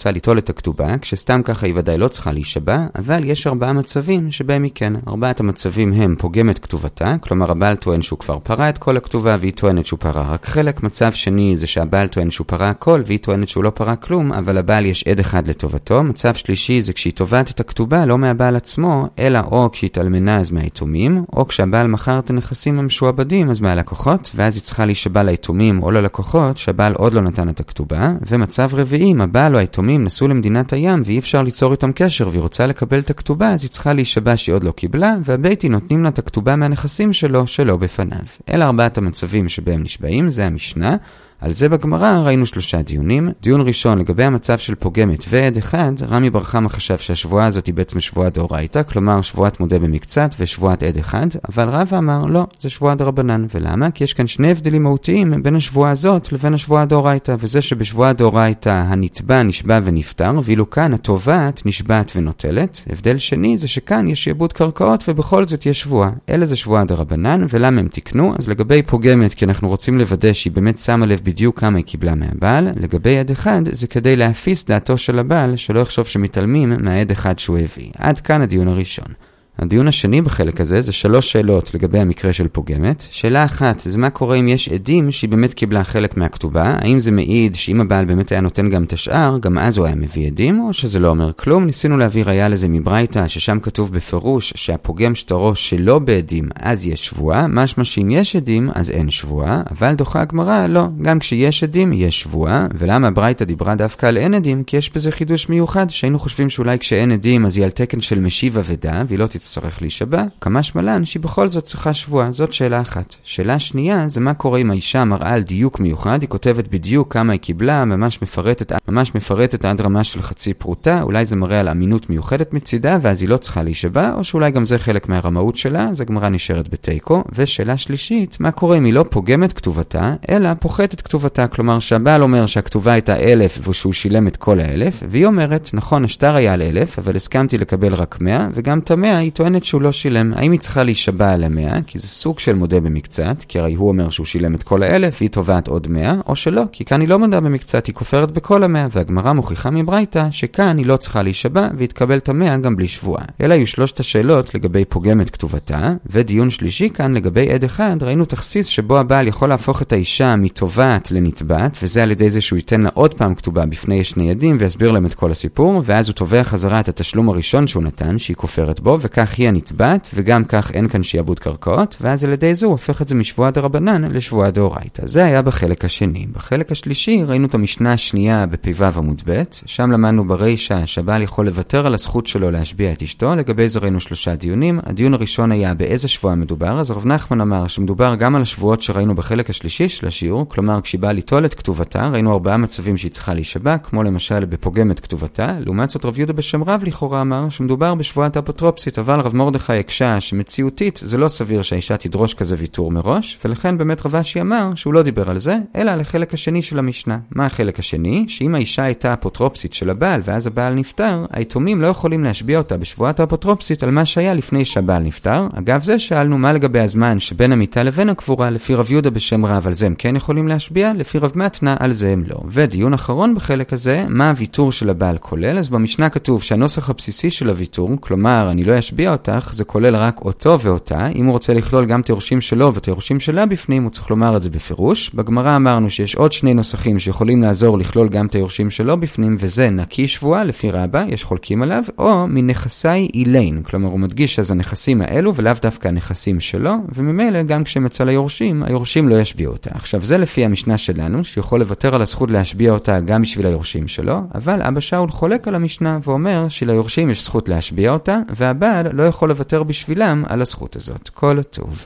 רוצה 0.00 0.10
ליטול 0.10 0.38
את 0.38 0.50
הכתובה, 0.50 0.98
כשסתם 0.98 1.42
ככה 1.42 1.66
היא 1.66 1.74
ודאי 1.76 1.98
לא 1.98 2.08
צריכה 2.08 2.32
להישבע, 2.32 2.86
אבל 2.98 3.24
יש 3.24 3.46
ארבעה 3.46 3.72
מצבים 3.72 4.30
שבהם 4.30 4.62
היא 4.62 4.72
כן. 4.74 4.92
ארבעת 5.08 5.40
המצבים 5.40 5.92
הם 5.92 6.14
פוגם 6.18 6.50
את 6.50 6.58
כתובתה, 6.58 7.16
כלומר 7.20 7.50
הבעל 7.50 7.76
טוען 7.76 8.02
שהוא 8.02 8.18
כבר 8.18 8.38
פרע 8.38 8.68
את 8.68 8.78
כל 8.78 8.96
הכתובה 8.96 9.36
והיא 9.40 9.52
טוענת 9.52 9.86
שהוא 9.86 9.98
פרע 9.98 10.22
רק 10.32 10.46
חלק. 10.46 10.82
מצב 10.82 11.12
שני 11.12 11.56
זה 11.56 11.66
שהבעל 11.66 12.08
טוען 12.08 12.30
שהוא 12.30 12.44
פרע 12.46 12.68
הכל 12.68 13.02
והיא 13.06 13.18
טוענת 13.18 13.48
שהוא 13.48 13.64
לא 13.64 13.70
פרע 13.70 13.96
כלום, 13.96 14.32
אבל 14.32 14.58
הבעל 14.58 14.86
יש 14.86 15.04
עד 15.08 15.20
אחד 15.20 15.48
לטובתו. 15.48 16.02
מצב 16.02 16.34
שלישי 16.34 16.82
זה 16.82 16.92
כשהיא 16.92 17.12
תובעת 17.12 17.50
את 17.50 17.60
הכתובה 17.60 18.06
לא 18.06 18.18
מהבעל 18.18 18.56
עצמו, 18.56 19.06
אלא 19.18 19.40
או 19.50 19.70
כשהתאלמנה 19.72 20.38
אז 20.38 20.50
מהיתומים, 20.50 21.24
או 21.32 21.48
כשהבעל 21.48 21.86
מכר 21.86 22.18
את 22.18 22.30
הנכסים 22.30 22.78
המשועבדים 22.78 23.50
אז 23.50 23.60
מהלקוחות, 23.60 24.30
ואז 24.34 24.56
היא 24.56 24.62
צריכה 24.62 24.86
להישבע 24.86 25.22
ליתומים 25.22 25.82
או 25.82 25.90
ללקוחות 25.90 26.56
שהבעל 26.56 26.92
עוד 26.94 27.14
לא 27.14 27.20
נתן 27.20 27.48
את 27.48 27.60
הכתובה. 27.60 28.12
ומצב 28.28 28.70
רביעי, 28.72 29.12
אם 29.12 29.20
הבעל 29.20 29.54
או 29.54 29.58
היתומים 29.58 29.89
נסעו 29.98 30.28
למדינת 30.28 30.72
הים 30.72 31.02
ואי 31.04 31.18
אפשר 31.18 31.42
ליצור 31.42 31.72
איתם 31.72 31.92
קשר 31.92 32.28
והיא 32.28 32.40
רוצה 32.40 32.66
לקבל 32.66 32.98
את 32.98 33.10
הכתובה, 33.10 33.52
אז 33.52 33.64
היא 33.64 33.70
צריכה 33.70 33.92
להישבע 33.92 34.36
שהיא 34.36 34.54
עוד 34.54 34.64
לא 34.64 34.70
קיבלה, 34.70 35.14
והביתי 35.24 35.68
נותנים 35.68 36.02
לה 36.02 36.08
את 36.08 36.18
הכתובה 36.18 36.56
מהנכסים 36.56 37.12
שלו 37.12 37.46
שלא 37.46 37.76
בפניו. 37.76 38.18
אלה 38.48 38.66
ארבעת 38.66 38.98
המצבים 38.98 39.48
שבהם 39.48 39.82
נשבעים, 39.82 40.30
זה 40.30 40.46
המשנה. 40.46 40.96
על 41.40 41.52
זה 41.52 41.68
בגמרא 41.68 42.20
ראינו 42.24 42.46
שלושה 42.46 42.82
דיונים. 42.82 43.28
דיון 43.42 43.60
ראשון 43.60 43.98
לגבי 43.98 44.24
המצב 44.24 44.58
של 44.58 44.74
פוגמת 44.74 45.24
ועד 45.28 45.56
אחד, 45.56 45.92
רמי 46.08 46.30
בר 46.30 46.42
חמא 46.42 46.68
חשב 46.68 46.98
שהשבועה 46.98 47.46
הזאת 47.46 47.66
היא 47.66 47.74
בעצם 47.74 48.00
שבועה 48.00 48.30
דאורייתא, 48.30 48.82
כלומר 48.82 49.22
שבועת 49.22 49.60
מודה 49.60 49.78
במקצת 49.78 50.34
ושבועת 50.38 50.82
עד 50.82 50.96
אחד, 50.96 51.26
אבל 51.48 51.68
רבא 51.68 51.98
אמר 51.98 52.22
לא, 52.22 52.46
זה 52.60 52.70
שבועה 52.70 52.94
דרבנן. 52.94 53.46
ולמה? 53.54 53.90
כי 53.90 54.04
יש 54.04 54.12
כאן 54.12 54.26
שני 54.26 54.50
הבדלים 54.50 54.82
מהותיים 54.82 55.42
בין 55.42 55.56
השבועה 55.56 55.90
הזאת 55.90 56.32
לבין 56.32 56.54
השבועה 56.54 56.84
דאורייתא, 56.84 57.36
וזה 57.38 57.62
שבשבועה 57.62 58.12
דאורייתא 58.12 58.84
הנתבע 58.88 59.42
נשבע 59.42 59.80
ונפטר, 59.84 60.40
ואילו 60.44 60.70
כאן 60.70 60.94
התובעת 60.94 61.62
נשבעת 61.66 62.12
ונוטלת. 62.16 62.80
הבדל 62.90 63.18
שני 63.18 63.56
זה 63.56 63.68
שכאן 63.68 64.08
יש 64.08 64.24
שיעבוד 64.24 64.52
קרקעות 64.52 65.04
ובכל 65.08 65.44
זאת 65.46 65.66
יש 65.66 65.80
שבועה. 65.80 66.10
אלה 66.30 66.46
זה 66.46 66.56
שבועה 66.56 66.84
דרבנן, 66.84 67.46
ולמה 67.48 67.80
הם 67.80 67.88
תיקנו? 67.88 68.34
אז 68.38 68.48
לגבי 68.48 68.82
פוגמת, 68.82 69.34
כי 69.34 69.44
אנחנו 69.44 69.68
רוצים 69.68 69.98
לוודא 69.98 70.32
שהיא 70.32 70.52
באמת 70.52 70.78
שמה 70.78 71.06
לב 71.06 71.20
בדיוק 71.30 71.60
כמה 71.60 71.78
היא 71.78 71.84
קיבלה 71.84 72.14
מהבעל, 72.14 72.68
לגבי 72.76 73.18
עד 73.18 73.30
אחד 73.30 73.62
זה 73.72 73.86
כדי 73.86 74.16
להפיס 74.16 74.64
דעתו 74.64 74.98
של 74.98 75.18
הבעל, 75.18 75.56
שלא 75.56 75.80
יחשוב 75.80 76.06
שמתעלמים 76.06 76.72
מהעד 76.78 77.10
אחד 77.10 77.38
שהוא 77.38 77.58
הביא. 77.58 77.90
עד 77.98 78.20
כאן 78.20 78.42
הדיון 78.42 78.68
הראשון. 78.68 79.29
הדיון 79.60 79.88
השני 79.88 80.22
בחלק 80.22 80.60
הזה 80.60 80.80
זה 80.80 80.92
שלוש 80.92 81.32
שאלות 81.32 81.74
לגבי 81.74 81.98
המקרה 81.98 82.32
של 82.32 82.48
פוגמת. 82.48 83.06
שאלה 83.10 83.44
אחת 83.44 83.80
זה 83.80 83.98
מה 83.98 84.10
קורה 84.10 84.36
אם 84.36 84.48
יש 84.48 84.68
עדים 84.68 85.12
שהיא 85.12 85.30
באמת 85.30 85.54
קיבלה 85.54 85.84
חלק 85.84 86.16
מהכתובה, 86.16 86.76
האם 86.78 87.00
זה 87.00 87.10
מעיד 87.10 87.54
שאם 87.54 87.80
הבעל 87.80 88.04
באמת 88.04 88.32
היה 88.32 88.40
נותן 88.40 88.70
גם 88.70 88.84
את 88.84 88.92
השאר, 88.92 89.38
גם 89.38 89.58
אז 89.58 89.78
הוא 89.78 89.86
היה 89.86 89.94
מביא 89.94 90.26
עדים, 90.26 90.60
או 90.60 90.72
שזה 90.72 90.98
לא 90.98 91.08
אומר 91.08 91.32
כלום. 91.32 91.66
ניסינו 91.66 91.98
להביא 91.98 92.24
ראיה 92.24 92.48
לזה 92.48 92.68
מברייתא, 92.68 93.28
ששם 93.28 93.58
כתוב 93.60 93.92
בפירוש 93.92 94.52
שהפוגם 94.56 95.14
שטרו 95.14 95.54
שלא 95.54 95.98
בעדים, 95.98 96.48
אז 96.54 96.86
יש 96.86 97.06
שבועה, 97.06 97.46
משמע 97.46 97.84
שאם 97.84 98.10
יש 98.10 98.36
עדים, 98.36 98.70
אז 98.74 98.90
אין 98.90 99.10
שבועה, 99.10 99.62
אבל 99.70 99.94
דוחה 99.94 100.20
הגמרא, 100.20 100.66
לא, 100.66 100.86
גם 101.02 101.18
כשיש 101.18 101.62
עדים, 101.62 101.92
יש 101.92 102.20
שבועה, 102.20 102.66
ולמה 102.78 103.10
ברייתא 103.10 103.44
דיברה 103.44 103.74
דווקא 103.74 104.06
על 104.06 104.16
אין 104.16 104.34
עדים? 104.34 104.64
כי 104.64 104.76
יש 104.76 104.90
בזה 104.94 105.10
חידוש 105.10 105.48
מיוחד, 105.48 105.90
שהיינו 105.90 106.18
חושבים 106.18 106.50
שאולי 106.50 106.78
כשאין 106.78 107.12
עדים 107.12 107.46
אז 107.46 107.56
היא 107.56 107.64
על 107.64 107.70
תקן 107.70 108.00
של 108.00 108.18
משיב 108.18 108.58
אבדה, 108.58 109.02
והיא 109.08 109.18
לא 109.18 109.26
תצטרך 109.50 109.82
להישבע, 109.82 110.24
כמה 110.40 110.62
שמלן 110.62 111.04
שהיא 111.04 111.22
בכל 111.22 111.48
זאת 111.48 111.64
צריכה 111.64 111.94
שבועה, 111.94 112.32
זאת 112.32 112.52
שאלה 112.52 112.80
אחת. 112.80 113.16
שאלה 113.24 113.58
שנייה 113.58 114.08
זה 114.08 114.20
מה 114.20 114.34
קורה 114.34 114.58
אם 114.58 114.70
האישה 114.70 115.04
מראה 115.04 115.34
על 115.34 115.42
דיוק 115.42 115.80
מיוחד, 115.80 116.22
היא 116.22 116.28
כותבת 116.28 116.68
בדיוק 116.68 117.12
כמה 117.12 117.32
היא 117.32 117.40
קיבלה, 117.40 117.84
ממש 117.84 118.22
מפרטת, 118.22 118.72
ממש 118.88 119.14
מפרטת 119.14 119.64
עד 119.64 119.80
רמה 119.80 120.04
של 120.04 120.22
חצי 120.22 120.54
פרוטה, 120.54 121.02
אולי 121.02 121.24
זה 121.24 121.36
מראה 121.36 121.60
על 121.60 121.68
אמינות 121.68 122.10
מיוחדת 122.10 122.52
מצידה, 122.52 122.98
ואז 123.00 123.22
היא 123.22 123.28
לא 123.28 123.36
צריכה 123.36 123.62
להישבע, 123.62 124.12
או 124.14 124.24
שאולי 124.24 124.50
גם 124.50 124.66
זה 124.66 124.78
חלק 124.78 125.08
מהרמאות 125.08 125.56
שלה, 125.56 125.88
אז 125.88 126.00
הגמרא 126.00 126.28
נשארת 126.28 126.68
בתיקו. 126.68 127.24
ושאלה 127.34 127.76
שלישית, 127.76 128.36
מה 128.40 128.50
קורה 128.50 128.76
אם 128.76 128.84
היא 128.84 128.92
לא 128.92 129.04
פוגמת 129.10 129.52
כתובתה, 129.52 130.14
אלא 130.28 130.54
פוחתת 130.54 131.00
כתובתה, 131.00 131.46
כלומר 131.46 131.78
שהבעל 131.78 132.22
אומר 132.22 132.46
שהכתובה 132.46 132.92
הייתה 132.92 133.16
אלף 133.16 133.68
ושהוא 133.68 133.92
שילם 133.92 134.28
את 134.28 134.36
כל 134.36 134.60
האלף, 134.60 135.02
והיא 135.10 135.26
אומרת, 135.26 135.70
נכון, 135.72 136.04
השטר 136.04 136.34
היה 136.34 136.54
על 136.54 136.62
אלף, 136.62 136.98
אבל 136.98 137.16
הסכמתי 137.16 137.58
לקבל 137.58 137.94
רק 137.94 138.20
מאה, 138.20 138.48
וגם 138.54 138.78
את 138.78 138.90
המאה 138.90 139.18
טוענת 139.30 139.64
שהוא 139.64 139.82
לא 139.82 139.92
שילם. 139.92 140.32
האם 140.36 140.52
היא 140.52 140.60
צריכה 140.60 140.82
להישבע 140.82 141.32
על 141.32 141.44
המאה? 141.44 141.82
כי 141.86 141.98
זה 141.98 142.08
סוג 142.08 142.38
של 142.38 142.54
מודה 142.54 142.80
במקצת, 142.80 143.44
כי 143.48 143.58
הרי 143.58 143.74
הוא 143.74 143.88
אומר 143.88 144.10
שהוא 144.10 144.26
שילם 144.26 144.54
את 144.54 144.62
כל 144.62 144.82
האלף, 144.82 145.16
והיא 145.20 145.30
תובעת 145.30 145.68
עוד 145.68 145.88
מאה, 145.88 146.14
או 146.26 146.36
שלא, 146.36 146.62
כי 146.72 146.84
כאן 146.84 147.00
היא 147.00 147.08
לא 147.08 147.18
מודה 147.18 147.40
במקצת, 147.40 147.86
היא 147.86 147.94
כופרת 147.94 148.30
בכל 148.30 148.62
המאה, 148.62 148.86
והגמרא 148.90 149.32
מוכיחה 149.32 149.70
מברייתא 149.70 150.28
שכאן 150.30 150.78
היא 150.78 150.86
לא 150.86 150.96
צריכה 150.96 151.22
להישבע, 151.22 151.68
והיא 151.76 151.88
תקבל 151.88 152.18
את 152.18 152.28
המאה 152.28 152.56
גם 152.56 152.76
בלי 152.76 152.88
שבועה. 152.88 153.24
אלה 153.40 153.54
היו 153.54 153.66
שלושת 153.66 154.00
השאלות 154.00 154.54
לגבי 154.54 154.84
פוגמת 154.84 155.30
כתובתה, 155.30 155.94
ודיון 156.06 156.50
שלישי 156.50 156.90
כאן 156.90 157.14
לגבי 157.14 157.52
עד 157.52 157.64
אחד, 157.64 157.96
ראינו 158.02 158.24
תכסיס 158.24 158.66
שבו 158.66 158.98
הבעל 158.98 159.28
יכול 159.28 159.48
להפוך 159.48 159.82
את 159.82 159.92
האישה 159.92 160.36
מתובעת 160.36 161.10
לנתבעת, 161.10 161.78
וזה 161.82 162.02
על 162.02 162.10
ידי 162.10 162.30
זה 162.30 162.40
שהוא 162.40 162.56
ייתן 162.56 162.80
לה 162.80 162.90
עוד 162.94 163.14
פעם 163.14 163.34
כתובה 163.34 163.66
בפני 163.66 164.04
שני 164.04 164.30
עדים 164.30 164.56
ויסביר 164.58 164.90
להם 164.90 165.06
את 165.06 165.14
כל 165.14 165.30
הסיפור, 165.30 165.82
ואז 165.84 166.08
הוא 166.08 166.14
תובע 166.14 166.44
חזרה 166.44 166.80
את 166.80 166.88
התשלום 166.88 167.28
הראשון 167.28 167.66
שהוא 167.66 167.82
נתן, 167.82 168.18
שהיא 168.18 168.36
כופרת 168.36 168.80
בו, 168.80 168.98
וכך 169.20 169.38
היא 169.38 169.48
הנתבעת, 169.48 170.10
וגם 170.14 170.44
כך 170.44 170.70
אין 170.70 170.88
כאן 170.88 171.02
שיעבוד 171.02 171.38
קרקעות, 171.38 171.96
ואז 172.00 172.24
על 172.24 172.32
ידי 172.32 172.54
זה 172.54 172.66
הוא 172.66 172.72
הופך 172.72 173.02
את 173.02 173.08
זה 173.08 173.14
משבועה 173.14 173.50
דרבנן 173.50 174.04
לשבועה 174.04 174.50
דאורייתא. 174.50 175.06
זה 175.06 175.24
היה 175.24 175.42
בחלק 175.42 175.84
השני. 175.84 176.26
בחלק 176.32 176.72
השלישי 176.72 177.24
ראינו 177.26 177.46
את 177.46 177.54
המשנה 177.54 177.92
השנייה 177.92 178.46
בפ"ו 178.46 178.84
עמוד 178.84 179.22
ב', 179.26 179.42
שם 179.66 179.90
למדנו 179.90 180.28
ברישא 180.28 180.86
שהבעל 180.86 181.22
יכול 181.22 181.46
לוותר 181.46 181.86
על 181.86 181.94
הזכות 181.94 182.26
שלו 182.26 182.50
להשביע 182.50 182.92
את 182.92 183.02
אשתו, 183.02 183.34
לגבי 183.34 183.68
זה 183.68 183.80
ראינו 183.80 184.00
שלושה 184.00 184.34
דיונים. 184.34 184.80
הדיון 184.82 185.14
הראשון 185.14 185.52
היה 185.52 185.74
באיזה 185.74 186.08
שבועה 186.08 186.34
מדובר, 186.34 186.80
אז 186.80 186.90
רב 186.90 187.06
נחמן 187.06 187.40
אמר 187.40 187.66
שמדובר 187.66 188.14
גם 188.14 188.36
על 188.36 188.42
השבועות 188.42 188.82
שראינו 188.82 189.14
בחלק 189.14 189.50
השלישי 189.50 189.88
של 189.88 190.06
השיעור, 190.06 190.48
כלומר 190.48 190.80
כשהיא 190.80 191.00
באה 191.00 191.12
ליטול 191.12 191.44
את 191.44 191.54
כתובתה, 191.54 192.08
ראינו 192.08 192.32
ארבעה 192.32 192.56
מצבים 192.56 192.96
שהיא 192.96 193.12
צריכה 193.12 193.34
להישבע, 193.34 193.78
כמו 193.78 194.02
למשל 194.02 194.44
בפוגם 194.44 194.90
את 194.90 195.00
כתובתה, 195.00 195.52
לעומת 195.58 195.90
זאת 195.90 196.04
רב 196.04 196.18
יהודה 196.18 196.32
בשם 196.32 196.64
רב 196.64 196.84
לכאורה 196.84 197.20
אמר 197.20 197.48
שמדובר 197.48 197.94
בשבועת 197.94 198.36
אפוטרופסית, 198.36 198.98
אבל 199.10 199.20
רב 199.20 199.36
מרדכי 199.36 199.72
הקשה 199.72 200.20
שמציאותית 200.20 201.00
זה 201.04 201.18
לא 201.18 201.28
סביר 201.28 201.62
שהאישה 201.62 201.96
תדרוש 201.96 202.34
כזה 202.34 202.54
ויתור 202.58 202.90
מראש, 202.90 203.38
ולכן 203.44 203.78
באמת 203.78 204.06
רב 204.06 204.16
אשי 204.16 204.40
אמר 204.40 204.70
שהוא 204.74 204.94
לא 204.94 205.02
דיבר 205.02 205.30
על 205.30 205.38
זה, 205.38 205.56
אלא 205.76 205.90
על 205.90 206.00
החלק 206.00 206.34
השני 206.34 206.62
של 206.62 206.78
המשנה. 206.78 207.18
מה 207.30 207.46
החלק 207.46 207.78
השני? 207.78 208.24
שאם 208.28 208.54
האישה 208.54 208.82
הייתה 208.82 209.12
אפוטרופסית 209.12 209.72
של 209.72 209.90
הבעל 209.90 210.20
ואז 210.24 210.46
הבעל 210.46 210.74
נפטר, 210.74 211.26
היתומים 211.30 211.82
לא 211.82 211.86
יכולים 211.86 212.24
להשביע 212.24 212.58
אותה 212.58 212.76
בשבועת 212.76 213.20
האפוטרופסית 213.20 213.82
על 213.82 213.90
מה 213.90 214.04
שהיה 214.04 214.34
לפני 214.34 214.64
שהבעל 214.64 215.02
נפטר. 215.02 215.46
אגב 215.58 215.82
זה 215.82 215.98
שאלנו 215.98 216.38
מה 216.38 216.52
לגבי 216.52 216.80
הזמן 216.80 217.20
שבין 217.20 217.52
המיטה 217.52 217.82
לבין 217.82 218.08
הקבורה, 218.08 218.50
לפי 218.50 218.74
רב 218.74 218.90
יהודה 218.90 219.10
בשם 219.10 219.46
רב 219.46 219.66
על 219.66 219.72
זה 219.72 219.86
הם 219.86 219.94
כן 219.94 220.16
יכולים 220.16 220.48
להשביע, 220.48 220.92
לפי 220.92 221.18
רב 221.18 221.32
מתנה 221.34 221.76
על 221.78 221.92
זה 221.92 222.12
הם 222.12 222.22
לא. 222.26 222.40
ודיון 222.48 222.94
אחרון 222.94 223.34
בחלק 223.34 223.72
הזה, 223.72 224.04
מה 224.08 224.30
הוויתור 224.30 224.72
של 224.72 224.90
הבעל 224.90 225.18
כולל? 225.18 225.58
אז 225.58 225.68
במשנה 225.68 226.08
כתוב 226.08 226.42
שהנוסח 226.42 226.90
הבסיסי 226.90 227.30
של 227.30 227.50
הוויתור, 227.50 227.90
כלומר 228.00 228.50
אני 228.50 228.64
לא 228.64 228.78
אשביע 228.78 228.99
אותך, 229.08 229.50
זה 229.52 229.64
כולל 229.64 229.96
רק 229.96 230.20
אותו 230.24 230.60
ואותה. 230.60 231.08
אם 231.08 231.24
הוא 231.24 231.32
רוצה 231.32 231.54
לכלול 231.54 231.86
גם 231.86 232.00
את 232.00 232.08
היורשים 232.08 232.40
שלו 232.40 232.74
ואת 232.74 232.86
היורשים 232.86 233.20
שלה 233.20 233.46
בפנים, 233.46 233.82
הוא 233.82 233.90
צריך 233.90 234.10
לומר 234.10 234.36
את 234.36 234.42
זה 234.42 234.50
בפירוש. 234.50 235.10
בגמרא 235.14 235.56
אמרנו 235.56 235.90
שיש 235.90 236.14
עוד 236.14 236.32
שני 236.32 236.54
נוסחים 236.54 236.98
שיכולים 236.98 237.42
לעזור 237.42 237.78
לכלול 237.78 238.08
גם 238.08 238.26
את 238.26 238.34
היורשים 238.34 238.70
שלו 238.70 239.00
בפנים, 239.00 239.36
וזה 239.38 239.70
נקי 239.70 240.08
שבועה 240.08 240.44
לפי 240.44 240.70
רבא, 240.70 241.04
יש 241.08 241.24
חולקים 241.24 241.62
עליו, 241.62 241.84
או 241.98 242.26
מנכסי 242.26 243.08
אילין, 243.14 243.62
כלומר 243.62 243.88
הוא 243.88 244.00
מדגיש 244.00 244.38
אז 244.38 244.50
הנכסים 244.50 245.02
האלו 245.02 245.34
ולאו 245.34 245.52
דווקא 245.62 245.88
הנכסים 245.88 246.40
שלו, 246.40 246.72
וממילא 246.94 247.42
גם 247.42 247.64
כשהם 247.64 247.86
אצל 247.86 248.08
היורשים, 248.08 248.62
היורשים 248.62 249.08
לא 249.08 249.20
ישביעו 249.20 249.52
אותה. 249.52 249.70
עכשיו 249.74 250.02
זה 250.02 250.18
לפי 250.18 250.44
המשנה 250.44 250.78
שלנו, 250.78 251.24
שיכול 251.24 251.60
לוותר 251.60 251.94
על 251.94 252.02
הזכות 252.02 252.30
להשביע 252.30 252.72
אותה 252.72 253.00
גם 253.00 253.22
בשביל 253.22 253.46
היורשים 253.46 253.88
שלו, 253.88 254.20
אבל 254.34 254.62
אבא 254.62 254.80
שאול 254.80 255.08
חולק 255.10 255.48
על 255.48 255.54
המשנה 255.54 255.98
ואומר 256.04 256.48
שליורשים 256.48 257.10
יש 257.10 257.24
זכות 257.24 257.48
להשביע 257.48 257.92
אותה, 257.92 258.18
והבעל 258.36 258.86
לא 258.92 259.02
יכול 259.02 259.28
לוותר 259.28 259.62
בשבילם 259.62 260.24
על 260.28 260.42
הזכות 260.42 260.76
הזאת. 260.76 261.08
כל 261.08 261.42
טוב. 261.42 261.78